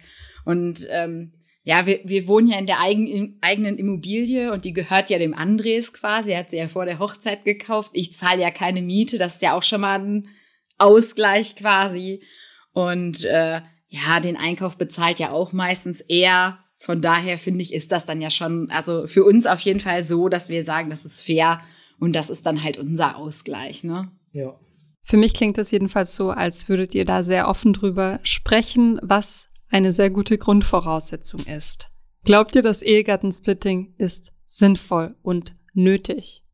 Und 0.47 0.87
ähm, 0.91 1.35
ja, 1.63 1.85
wir, 1.85 2.01
wir 2.05 2.27
wohnen 2.27 2.49
ja 2.49 2.59
in 2.59 2.65
der 2.65 2.81
eigen, 2.81 3.37
eigenen 3.43 3.77
Immobilie 3.77 4.51
und 4.53 4.65
die 4.65 4.73
gehört 4.73 5.11
ja 5.11 5.19
dem 5.19 5.35
Andres 5.35 5.93
quasi. 5.93 6.31
Er 6.33 6.39
hat 6.39 6.51
sie 6.51 6.57
ja 6.57 6.69
vor 6.69 6.87
der 6.87 6.99
Hochzeit 6.99 7.45
gekauft. 7.45 7.91
Ich 7.93 8.15
zahle 8.15 8.41
ja 8.41 8.51
keine 8.51 8.81
Miete, 8.81 9.19
das 9.19 9.35
ist 9.35 9.43
ja 9.43 9.53
auch 9.53 9.63
schon 9.63 9.83
mal 9.83 10.01
ein 10.01 10.29
Ausgleich 10.79 11.57
quasi. 11.57 12.23
Und 12.73 13.25
äh, 13.25 13.61
ja, 13.89 14.21
den 14.21 14.37
Einkauf 14.37 14.77
bezahlt 14.77 15.19
ja 15.19 15.31
auch 15.33 15.53
meistens 15.53 16.01
er. 16.01 16.59
Von 16.79 17.01
daher 17.01 17.39
finde 17.39 17.63
ich, 17.63 17.75
ist 17.75 17.91
das 17.91 18.07
dann 18.07 18.21
ja 18.21 18.31
schon, 18.31 18.71
also 18.71 19.07
für 19.07 19.25
uns 19.25 19.47
auf 19.47 19.61
jeden 19.61 19.81
Fall 19.81 20.05
so, 20.05 20.29
dass 20.29 20.49
wir 20.49 20.65
sagen, 20.65 20.91
das 20.91 21.05
ist 21.05 21.23
fair 21.23 21.61
und 21.99 22.15
das 22.15 22.31
ist 22.31 22.47
dann 22.47 22.63
halt 22.63 22.79
unser 22.79 23.17
Ausgleich, 23.17 23.83
ne? 23.83 24.13
Ja. 24.33 24.59
Für 25.03 25.17
mich 25.17 25.35
klingt 25.35 25.59
es 25.59 25.71
jedenfalls 25.71 26.15
so, 26.15 26.31
als 26.31 26.69
würdet 26.69 26.95
ihr 26.95 27.05
da 27.05 27.25
sehr 27.25 27.49
offen 27.49 27.73
drüber 27.73 28.21
sprechen, 28.23 29.01
was 29.03 29.49
eine 29.71 29.91
sehr 29.91 30.11
gute 30.11 30.39
Grundvoraussetzung 30.39 31.45
ist. 31.47 31.91
Glaubt 32.25 32.55
ihr, 32.55 32.63
das 32.63 32.83
Ehegattensplitting 32.83 33.95
ist 33.97 34.33
sinnvoll 34.47 35.17
und 35.23 35.57
nötig? 35.73 36.45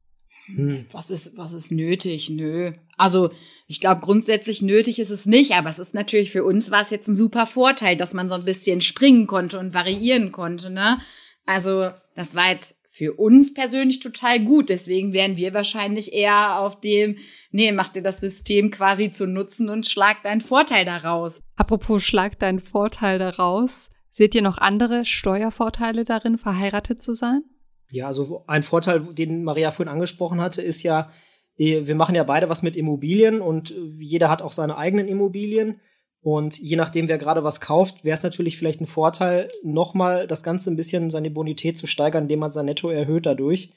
Hm. 0.46 0.86
Was 0.92 1.10
ist, 1.10 1.36
was 1.36 1.52
ist 1.52 1.72
nötig? 1.72 2.30
Nö. 2.30 2.72
Also, 2.96 3.30
ich 3.66 3.80
glaube, 3.80 4.00
grundsätzlich 4.02 4.60
nötig 4.62 4.98
ist 4.98 5.10
es 5.10 5.26
nicht, 5.26 5.52
aber 5.52 5.70
es 5.70 5.78
ist 5.78 5.94
natürlich 5.94 6.30
für 6.30 6.44
uns 6.44 6.70
war 6.70 6.82
es 6.82 6.90
jetzt 6.90 7.08
ein 7.08 7.16
super 7.16 7.46
Vorteil, 7.46 7.96
dass 7.96 8.12
man 8.12 8.28
so 8.28 8.34
ein 8.34 8.44
bisschen 8.44 8.80
springen 8.80 9.26
konnte 9.26 9.58
und 9.58 9.74
variieren 9.74 10.32
konnte, 10.32 10.70
ne? 10.70 11.00
Also, 11.46 11.90
das 12.14 12.34
war 12.34 12.50
jetzt 12.50 12.84
für 12.94 13.14
uns 13.14 13.52
persönlich 13.52 13.98
total 13.98 14.44
gut. 14.44 14.68
Deswegen 14.68 15.12
wären 15.12 15.36
wir 15.36 15.52
wahrscheinlich 15.52 16.12
eher 16.12 16.60
auf 16.60 16.80
dem, 16.80 17.16
nee, 17.50 17.72
mach 17.72 17.88
dir 17.88 18.02
das 18.02 18.20
System 18.20 18.70
quasi 18.70 19.10
zu 19.10 19.26
nutzen 19.26 19.68
und 19.68 19.86
schlag 19.86 20.22
deinen 20.22 20.40
Vorteil 20.40 20.84
daraus. 20.84 21.40
Apropos 21.56 22.04
schlag 22.04 22.38
deinen 22.38 22.60
Vorteil 22.60 23.18
daraus. 23.18 23.90
Seht 24.12 24.36
ihr 24.36 24.42
noch 24.42 24.58
andere 24.58 25.04
Steuervorteile 25.04 26.04
darin, 26.04 26.38
verheiratet 26.38 27.02
zu 27.02 27.14
sein? 27.14 27.42
Ja, 27.90 28.06
also 28.06 28.44
ein 28.46 28.62
Vorteil, 28.62 29.00
den 29.00 29.42
Maria 29.42 29.72
vorhin 29.72 29.92
angesprochen 29.92 30.40
hatte, 30.40 30.62
ist 30.62 30.84
ja, 30.84 31.10
wir 31.56 31.94
machen 31.94 32.14
ja 32.14 32.24
beide 32.24 32.48
was 32.48 32.62
mit 32.62 32.76
Immobilien 32.76 33.40
und 33.40 33.74
jeder 33.98 34.28
hat 34.28 34.42
auch 34.42 34.52
seine 34.52 34.76
eigenen 34.76 35.08
Immobilien. 35.08 35.80
Und 36.20 36.58
je 36.58 36.76
nachdem, 36.76 37.06
wer 37.08 37.18
gerade 37.18 37.44
was 37.44 37.60
kauft, 37.60 38.02
wäre 38.02 38.14
es 38.14 38.22
natürlich 38.22 38.56
vielleicht 38.56 38.80
ein 38.80 38.86
Vorteil, 38.86 39.46
nochmal 39.62 40.26
das 40.26 40.42
Ganze 40.42 40.70
ein 40.70 40.76
bisschen 40.76 41.10
seine 41.10 41.30
Bonität 41.30 41.76
zu 41.76 41.86
steigern, 41.86 42.24
indem 42.24 42.38
man 42.38 42.48
sein 42.48 42.64
Netto 42.64 42.88
erhöht 42.88 43.26
dadurch. 43.26 43.74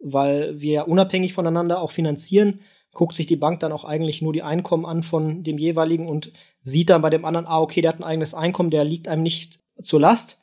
Weil 0.00 0.60
wir 0.60 0.88
unabhängig 0.88 1.32
voneinander 1.34 1.80
auch 1.80 1.92
finanzieren, 1.92 2.60
guckt 2.92 3.14
sich 3.14 3.26
die 3.26 3.36
Bank 3.36 3.60
dann 3.60 3.72
auch 3.72 3.84
eigentlich 3.84 4.22
nur 4.22 4.32
die 4.32 4.42
Einkommen 4.42 4.86
an 4.86 5.02
von 5.04 5.44
dem 5.44 5.56
jeweiligen 5.56 6.08
und 6.08 6.32
sieht 6.60 6.90
dann 6.90 7.00
bei 7.00 7.10
dem 7.10 7.24
anderen, 7.24 7.46
ah, 7.46 7.60
okay, 7.60 7.80
der 7.80 7.90
hat 7.90 8.00
ein 8.00 8.04
eigenes 8.04 8.34
Einkommen, 8.34 8.70
der 8.70 8.84
liegt 8.84 9.06
einem 9.06 9.22
nicht 9.22 9.60
zur 9.80 10.00
Last. 10.00 10.40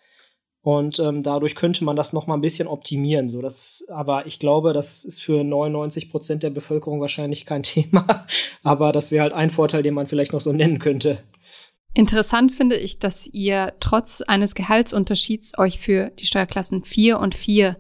Und 0.64 1.00
ähm, 1.00 1.24
dadurch 1.24 1.56
könnte 1.56 1.84
man 1.84 1.96
das 1.96 2.14
noch 2.14 2.28
mal 2.28 2.36
ein 2.36 2.42
bisschen 2.42 2.68
optimieren. 2.68 3.30
So, 3.30 3.42
das, 3.42 3.84
aber 3.90 4.28
ich 4.28 4.38
glaube, 4.38 4.74
das 4.74 5.04
ist 5.04 5.22
für 5.22 5.44
99 5.44 6.10
Prozent 6.10 6.44
der 6.44 6.52
Bevölkerung 6.52 7.02
wahrscheinlich 7.02 7.46
kein 7.46 7.64
Thema. 7.64 8.26
aber 8.64 8.92
das 8.92 9.12
wäre 9.12 9.24
halt 9.24 9.34
ein 9.34 9.50
Vorteil, 9.50 9.82
den 9.82 9.96
man 9.96 10.08
vielleicht 10.08 10.34
noch 10.34 10.42
so 10.42 10.54
nennen 10.54 10.80
könnte. 10.80 11.18
Interessant 11.94 12.52
finde 12.52 12.78
ich, 12.78 13.00
dass 13.00 13.28
ihr 13.28 13.74
trotz 13.80 14.22
eines 14.22 14.56
Gehaltsunterschieds 14.56 15.58
euch 15.58 15.80
für 15.80 16.12
die 16.12 16.26
Steuerklassen 16.26 16.86
4 16.86 17.20
und 17.20 17.36
4 17.36 17.78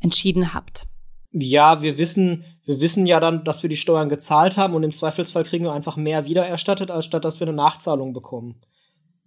entschieden 0.00 0.52
habt. 0.52 0.86
Ja, 1.32 1.82
wir 1.82 1.96
wissen, 1.96 2.44
wir 2.66 2.80
wissen 2.80 3.06
ja 3.06 3.20
dann, 3.20 3.44
dass 3.44 3.62
wir 3.62 3.70
die 3.70 3.76
Steuern 3.76 4.08
gezahlt 4.08 4.56
haben 4.56 4.74
und 4.74 4.82
im 4.82 4.92
Zweifelsfall 4.92 5.44
kriegen 5.44 5.64
wir 5.64 5.72
einfach 5.72 5.96
mehr 5.96 6.26
wiedererstattet, 6.26 6.90
als 6.90 7.06
statt 7.06 7.24
dass 7.24 7.40
wir 7.40 7.46
eine 7.46 7.56
Nachzahlung 7.56 8.12
bekommen. 8.12 8.60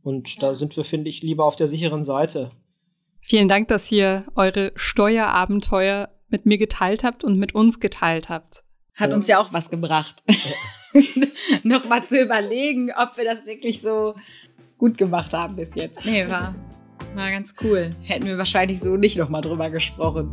Und 0.03 0.35
ja. 0.35 0.41
da 0.41 0.55
sind 0.55 0.77
wir, 0.77 0.83
finde 0.83 1.09
ich, 1.09 1.23
lieber 1.23 1.45
auf 1.45 1.55
der 1.55 1.67
sicheren 1.67 2.03
Seite. 2.03 2.49
Vielen 3.29 3.49
Dank, 3.49 3.67
dass 3.67 3.91
ihr 3.91 4.23
eure 4.35 4.71
Steuerabenteuer 4.77 6.07
mit 6.29 6.45
mir 6.45 6.57
geteilt 6.57 7.03
habt 7.03 7.25
und 7.25 7.37
mit 7.37 7.53
uns 7.53 7.81
geteilt 7.81 8.29
habt. 8.29 8.63
Hat 8.95 9.09
ja. 9.09 9.15
uns 9.17 9.27
ja 9.27 9.37
auch 9.39 9.51
was 9.51 9.69
gebracht. 9.69 10.23
Ja. 10.93 11.27
nochmal 11.63 12.05
zu 12.05 12.19
überlegen, 12.19 12.91
ob 12.91 13.17
wir 13.17 13.25
das 13.25 13.45
wirklich 13.45 13.81
so 13.81 14.15
gut 14.79 14.97
gemacht 14.97 15.33
haben 15.33 15.55
bis 15.57 15.75
jetzt. 15.75 16.05
Nee, 16.05 16.27
war, 16.27 16.55
war 17.13 17.29
ganz 17.29 17.53
cool. 17.61 17.91
Hätten 18.01 18.25
wir 18.25 18.37
wahrscheinlich 18.37 18.79
so 18.79 18.95
nicht 18.95 19.17
nochmal 19.17 19.41
drüber 19.41 19.69
gesprochen. 19.69 20.31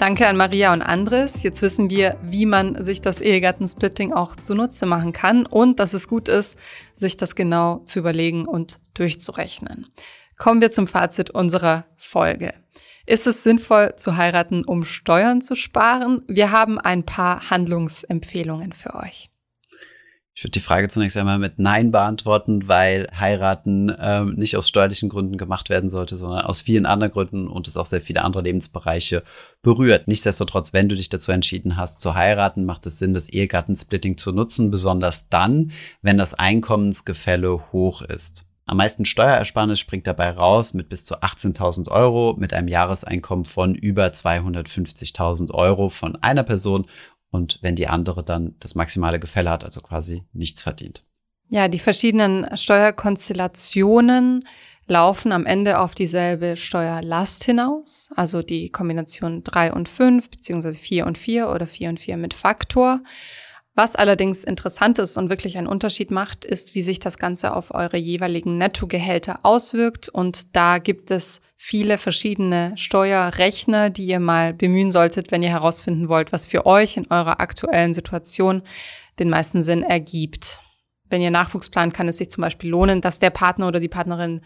Danke 0.00 0.26
an 0.26 0.38
Maria 0.38 0.72
und 0.72 0.80
Andres. 0.80 1.42
Jetzt 1.42 1.60
wissen 1.60 1.90
wir, 1.90 2.16
wie 2.22 2.46
man 2.46 2.82
sich 2.82 3.02
das 3.02 3.20
Ehegattensplitting 3.20 4.14
auch 4.14 4.34
zunutze 4.34 4.86
machen 4.86 5.12
kann 5.12 5.44
und 5.44 5.78
dass 5.78 5.92
es 5.92 6.08
gut 6.08 6.26
ist, 6.26 6.58
sich 6.94 7.18
das 7.18 7.34
genau 7.34 7.80
zu 7.84 7.98
überlegen 7.98 8.46
und 8.46 8.78
durchzurechnen. 8.94 9.88
Kommen 10.38 10.62
wir 10.62 10.72
zum 10.72 10.86
Fazit 10.86 11.28
unserer 11.28 11.84
Folge. 11.96 12.54
Ist 13.04 13.26
es 13.26 13.42
sinnvoll 13.42 13.94
zu 13.96 14.16
heiraten, 14.16 14.64
um 14.64 14.86
Steuern 14.86 15.42
zu 15.42 15.54
sparen? 15.54 16.22
Wir 16.26 16.50
haben 16.50 16.78
ein 16.78 17.04
paar 17.04 17.50
Handlungsempfehlungen 17.50 18.72
für 18.72 18.94
euch. 18.94 19.28
Ich 20.34 20.44
würde 20.44 20.52
die 20.52 20.60
Frage 20.60 20.88
zunächst 20.88 21.16
einmal 21.16 21.38
mit 21.38 21.58
Nein 21.58 21.90
beantworten, 21.90 22.68
weil 22.68 23.08
heiraten 23.12 23.92
ähm, 24.00 24.34
nicht 24.36 24.56
aus 24.56 24.68
steuerlichen 24.68 25.08
Gründen 25.08 25.36
gemacht 25.36 25.68
werden 25.70 25.90
sollte, 25.90 26.16
sondern 26.16 26.46
aus 26.46 26.60
vielen 26.60 26.86
anderen 26.86 27.12
Gründen 27.12 27.48
und 27.48 27.66
es 27.66 27.76
auch 27.76 27.86
sehr 27.86 28.00
viele 28.00 28.22
andere 28.22 28.42
Lebensbereiche 28.42 29.24
berührt. 29.60 30.06
Nichtsdestotrotz, 30.06 30.72
wenn 30.72 30.88
du 30.88 30.94
dich 30.94 31.08
dazu 31.08 31.32
entschieden 31.32 31.76
hast 31.76 32.00
zu 32.00 32.14
heiraten, 32.14 32.64
macht 32.64 32.86
es 32.86 32.98
Sinn, 32.98 33.12
das 33.12 33.28
Ehegattensplitting 33.28 34.16
zu 34.16 34.32
nutzen, 34.32 34.70
besonders 34.70 35.28
dann, 35.28 35.72
wenn 36.00 36.16
das 36.16 36.34
Einkommensgefälle 36.34 37.72
hoch 37.72 38.02
ist. 38.02 38.46
Am 38.70 38.76
meisten 38.76 39.04
Steuerersparnis 39.04 39.80
springt 39.80 40.06
dabei 40.06 40.30
raus 40.30 40.74
mit 40.74 40.88
bis 40.88 41.04
zu 41.04 41.16
18.000 41.16 41.90
Euro 41.90 42.36
mit 42.38 42.54
einem 42.54 42.68
Jahreseinkommen 42.68 43.44
von 43.44 43.74
über 43.74 44.06
250.000 44.06 45.52
Euro 45.52 45.88
von 45.88 46.14
einer 46.22 46.44
Person 46.44 46.86
und 47.30 47.58
wenn 47.62 47.76
die 47.76 47.88
andere 47.88 48.24
dann 48.24 48.54
das 48.60 48.74
maximale 48.74 49.20
Gefälle 49.20 49.50
hat, 49.50 49.64
also 49.64 49.80
quasi 49.80 50.24
nichts 50.32 50.62
verdient. 50.62 51.04
Ja, 51.48 51.68
die 51.68 51.78
verschiedenen 51.78 52.56
Steuerkonstellationen 52.56 54.44
laufen 54.86 55.32
am 55.32 55.46
Ende 55.46 55.78
auf 55.78 55.94
dieselbe 55.94 56.56
Steuerlast 56.56 57.44
hinaus, 57.44 58.10
also 58.16 58.42
die 58.42 58.70
Kombination 58.70 59.42
3 59.44 59.72
und 59.72 59.88
5 59.88 60.30
beziehungsweise 60.30 60.78
4 60.78 61.06
und 61.06 61.18
4 61.18 61.48
oder 61.48 61.66
4 61.66 61.90
und 61.90 62.00
4 62.00 62.16
mit 62.16 62.34
Faktor. 62.34 63.00
Was 63.76 63.94
allerdings 63.94 64.42
interessant 64.42 64.98
ist 64.98 65.16
und 65.16 65.30
wirklich 65.30 65.56
einen 65.56 65.68
Unterschied 65.68 66.10
macht, 66.10 66.44
ist, 66.44 66.74
wie 66.74 66.82
sich 66.82 66.98
das 66.98 67.18
Ganze 67.18 67.54
auf 67.54 67.72
eure 67.72 67.96
jeweiligen 67.96 68.58
Nettogehälter 68.58 69.40
auswirkt. 69.44 70.08
Und 70.08 70.56
da 70.56 70.78
gibt 70.78 71.10
es 71.10 71.40
viele 71.56 71.96
verschiedene 71.96 72.72
Steuerrechner, 72.76 73.88
die 73.90 74.06
ihr 74.06 74.20
mal 74.20 74.52
bemühen 74.52 74.90
solltet, 74.90 75.30
wenn 75.30 75.42
ihr 75.42 75.50
herausfinden 75.50 76.08
wollt, 76.08 76.32
was 76.32 76.46
für 76.46 76.66
euch 76.66 76.96
in 76.96 77.06
eurer 77.10 77.40
aktuellen 77.40 77.94
Situation 77.94 78.62
den 79.18 79.30
meisten 79.30 79.62
Sinn 79.62 79.82
ergibt. 79.82 80.60
Wenn 81.10 81.20
ihr 81.20 81.30
Nachwuchs 81.30 81.68
plant, 81.68 81.92
kann 81.92 82.08
es 82.08 82.16
sich 82.16 82.30
zum 82.30 82.42
Beispiel 82.42 82.70
lohnen, 82.70 83.00
dass 83.00 83.18
der 83.18 83.30
Partner 83.30 83.68
oder 83.68 83.80
die 83.80 83.88
Partnerin 83.88 84.40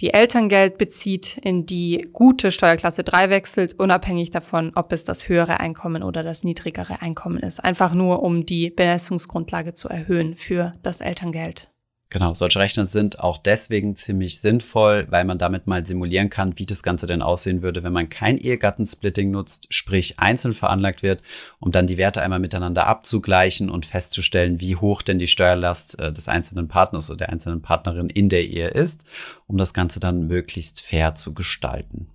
die 0.00 0.12
Elterngeld 0.12 0.78
bezieht, 0.78 1.38
in 1.38 1.66
die 1.66 2.08
gute 2.12 2.50
Steuerklasse 2.50 3.04
3 3.04 3.30
wechselt, 3.30 3.78
unabhängig 3.78 4.30
davon, 4.30 4.72
ob 4.74 4.92
es 4.92 5.04
das 5.04 5.28
höhere 5.28 5.60
Einkommen 5.60 6.02
oder 6.02 6.22
das 6.22 6.42
niedrigere 6.42 7.02
Einkommen 7.02 7.38
ist. 7.38 7.62
Einfach 7.62 7.94
nur, 7.94 8.22
um 8.22 8.44
die 8.44 8.70
Bemessungsgrundlage 8.70 9.74
zu 9.74 9.88
erhöhen 9.88 10.34
für 10.34 10.72
das 10.82 11.00
Elterngeld. 11.00 11.70
Genau, 12.12 12.34
solche 12.34 12.58
Rechner 12.58 12.86
sind 12.86 13.20
auch 13.20 13.38
deswegen 13.38 13.94
ziemlich 13.94 14.40
sinnvoll, 14.40 15.06
weil 15.10 15.24
man 15.24 15.38
damit 15.38 15.68
mal 15.68 15.86
simulieren 15.86 16.28
kann, 16.28 16.58
wie 16.58 16.66
das 16.66 16.82
Ganze 16.82 17.06
denn 17.06 17.22
aussehen 17.22 17.62
würde, 17.62 17.84
wenn 17.84 17.92
man 17.92 18.08
kein 18.08 18.36
Ehegattensplitting 18.36 19.30
nutzt, 19.30 19.72
sprich 19.72 20.18
einzeln 20.18 20.52
veranlagt 20.52 21.04
wird, 21.04 21.22
um 21.60 21.70
dann 21.70 21.86
die 21.86 21.98
Werte 21.98 22.20
einmal 22.20 22.40
miteinander 22.40 22.88
abzugleichen 22.88 23.70
und 23.70 23.86
festzustellen, 23.86 24.60
wie 24.60 24.74
hoch 24.74 25.02
denn 25.02 25.20
die 25.20 25.28
Steuerlast 25.28 26.00
äh, 26.00 26.12
des 26.12 26.26
einzelnen 26.26 26.66
Partners 26.66 27.10
oder 27.10 27.18
der 27.18 27.28
einzelnen 27.28 27.62
Partnerin 27.62 28.08
in 28.08 28.28
der 28.28 28.44
Ehe 28.44 28.68
ist, 28.68 29.04
um 29.46 29.56
das 29.56 29.72
Ganze 29.72 30.00
dann 30.00 30.26
möglichst 30.26 30.80
fair 30.80 31.14
zu 31.14 31.32
gestalten. 31.32 32.08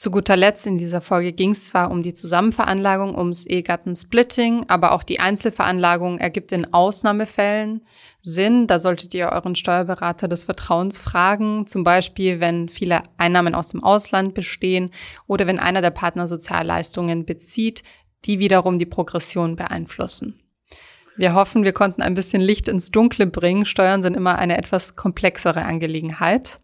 Zu 0.00 0.12
guter 0.12 0.36
Letzt 0.36 0.64
in 0.64 0.76
dieser 0.76 1.00
Folge 1.00 1.32
ging 1.32 1.50
es 1.50 1.66
zwar 1.66 1.90
um 1.90 2.04
die 2.04 2.14
Zusammenveranlagung, 2.14 3.18
ums 3.18 3.44
Ehegattensplitting, 3.44 4.66
aber 4.68 4.92
auch 4.92 5.02
die 5.02 5.18
Einzelveranlagung 5.18 6.18
ergibt 6.18 6.52
in 6.52 6.72
Ausnahmefällen 6.72 7.84
Sinn. 8.20 8.68
Da 8.68 8.78
solltet 8.78 9.12
ihr 9.14 9.30
euren 9.30 9.56
Steuerberater 9.56 10.28
des 10.28 10.44
Vertrauens 10.44 10.98
fragen, 10.98 11.66
zum 11.66 11.82
Beispiel 11.82 12.38
wenn 12.38 12.68
viele 12.68 13.02
Einnahmen 13.16 13.56
aus 13.56 13.70
dem 13.70 13.82
Ausland 13.82 14.34
bestehen 14.34 14.92
oder 15.26 15.48
wenn 15.48 15.58
einer 15.58 15.82
der 15.82 15.90
Partner 15.90 16.28
Sozialleistungen 16.28 17.24
bezieht, 17.24 17.82
die 18.24 18.38
wiederum 18.38 18.78
die 18.78 18.86
Progression 18.86 19.56
beeinflussen. 19.56 20.40
Wir 21.16 21.34
hoffen, 21.34 21.64
wir 21.64 21.72
konnten 21.72 22.02
ein 22.02 22.14
bisschen 22.14 22.40
Licht 22.40 22.68
ins 22.68 22.92
Dunkle 22.92 23.26
bringen. 23.26 23.64
Steuern 23.64 24.04
sind 24.04 24.16
immer 24.16 24.38
eine 24.38 24.58
etwas 24.58 24.94
komplexere 24.94 25.64
Angelegenheit. 25.64 26.60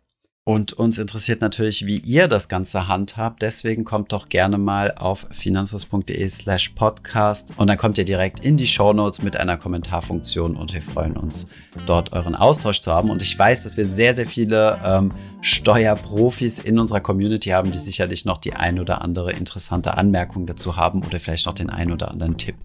Und 0.46 0.74
uns 0.74 0.98
interessiert 0.98 1.40
natürlich, 1.40 1.86
wie 1.86 1.96
ihr 1.96 2.28
das 2.28 2.48
Ganze 2.48 2.86
handhabt. 2.86 3.40
Deswegen 3.40 3.84
kommt 3.84 4.12
doch 4.12 4.28
gerne 4.28 4.58
mal 4.58 4.92
auf 4.94 5.26
finanzlos.de 5.30 6.28
slash 6.28 6.68
podcast 6.70 7.54
und 7.56 7.66
dann 7.66 7.78
kommt 7.78 7.96
ihr 7.96 8.04
direkt 8.04 8.44
in 8.44 8.58
die 8.58 8.66
Show 8.66 8.92
Notes 8.92 9.22
mit 9.22 9.38
einer 9.38 9.56
Kommentarfunktion 9.56 10.54
und 10.54 10.74
wir 10.74 10.82
freuen 10.82 11.16
uns, 11.16 11.46
dort 11.86 12.12
euren 12.12 12.34
Austausch 12.34 12.80
zu 12.80 12.92
haben. 12.92 13.08
Und 13.08 13.22
ich 13.22 13.38
weiß, 13.38 13.62
dass 13.62 13.78
wir 13.78 13.86
sehr, 13.86 14.14
sehr 14.14 14.26
viele 14.26 14.78
ähm, 14.84 15.12
Steuerprofis 15.40 16.58
in 16.58 16.78
unserer 16.78 17.00
Community 17.00 17.48
haben, 17.48 17.70
die 17.70 17.78
sicherlich 17.78 18.26
noch 18.26 18.36
die 18.36 18.52
ein 18.52 18.78
oder 18.78 19.00
andere 19.00 19.32
interessante 19.32 19.96
Anmerkung 19.96 20.46
dazu 20.46 20.76
haben 20.76 21.02
oder 21.04 21.18
vielleicht 21.20 21.46
noch 21.46 21.54
den 21.54 21.70
ein 21.70 21.90
oder 21.90 22.10
anderen 22.10 22.36
Tipp. 22.36 22.56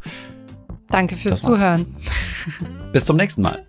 Danke 0.89 1.15
fürs 1.15 1.41
Zuhören. 1.41 1.95
Bis 2.91 3.05
zum 3.05 3.15
nächsten 3.15 3.41
Mal. 3.41 3.68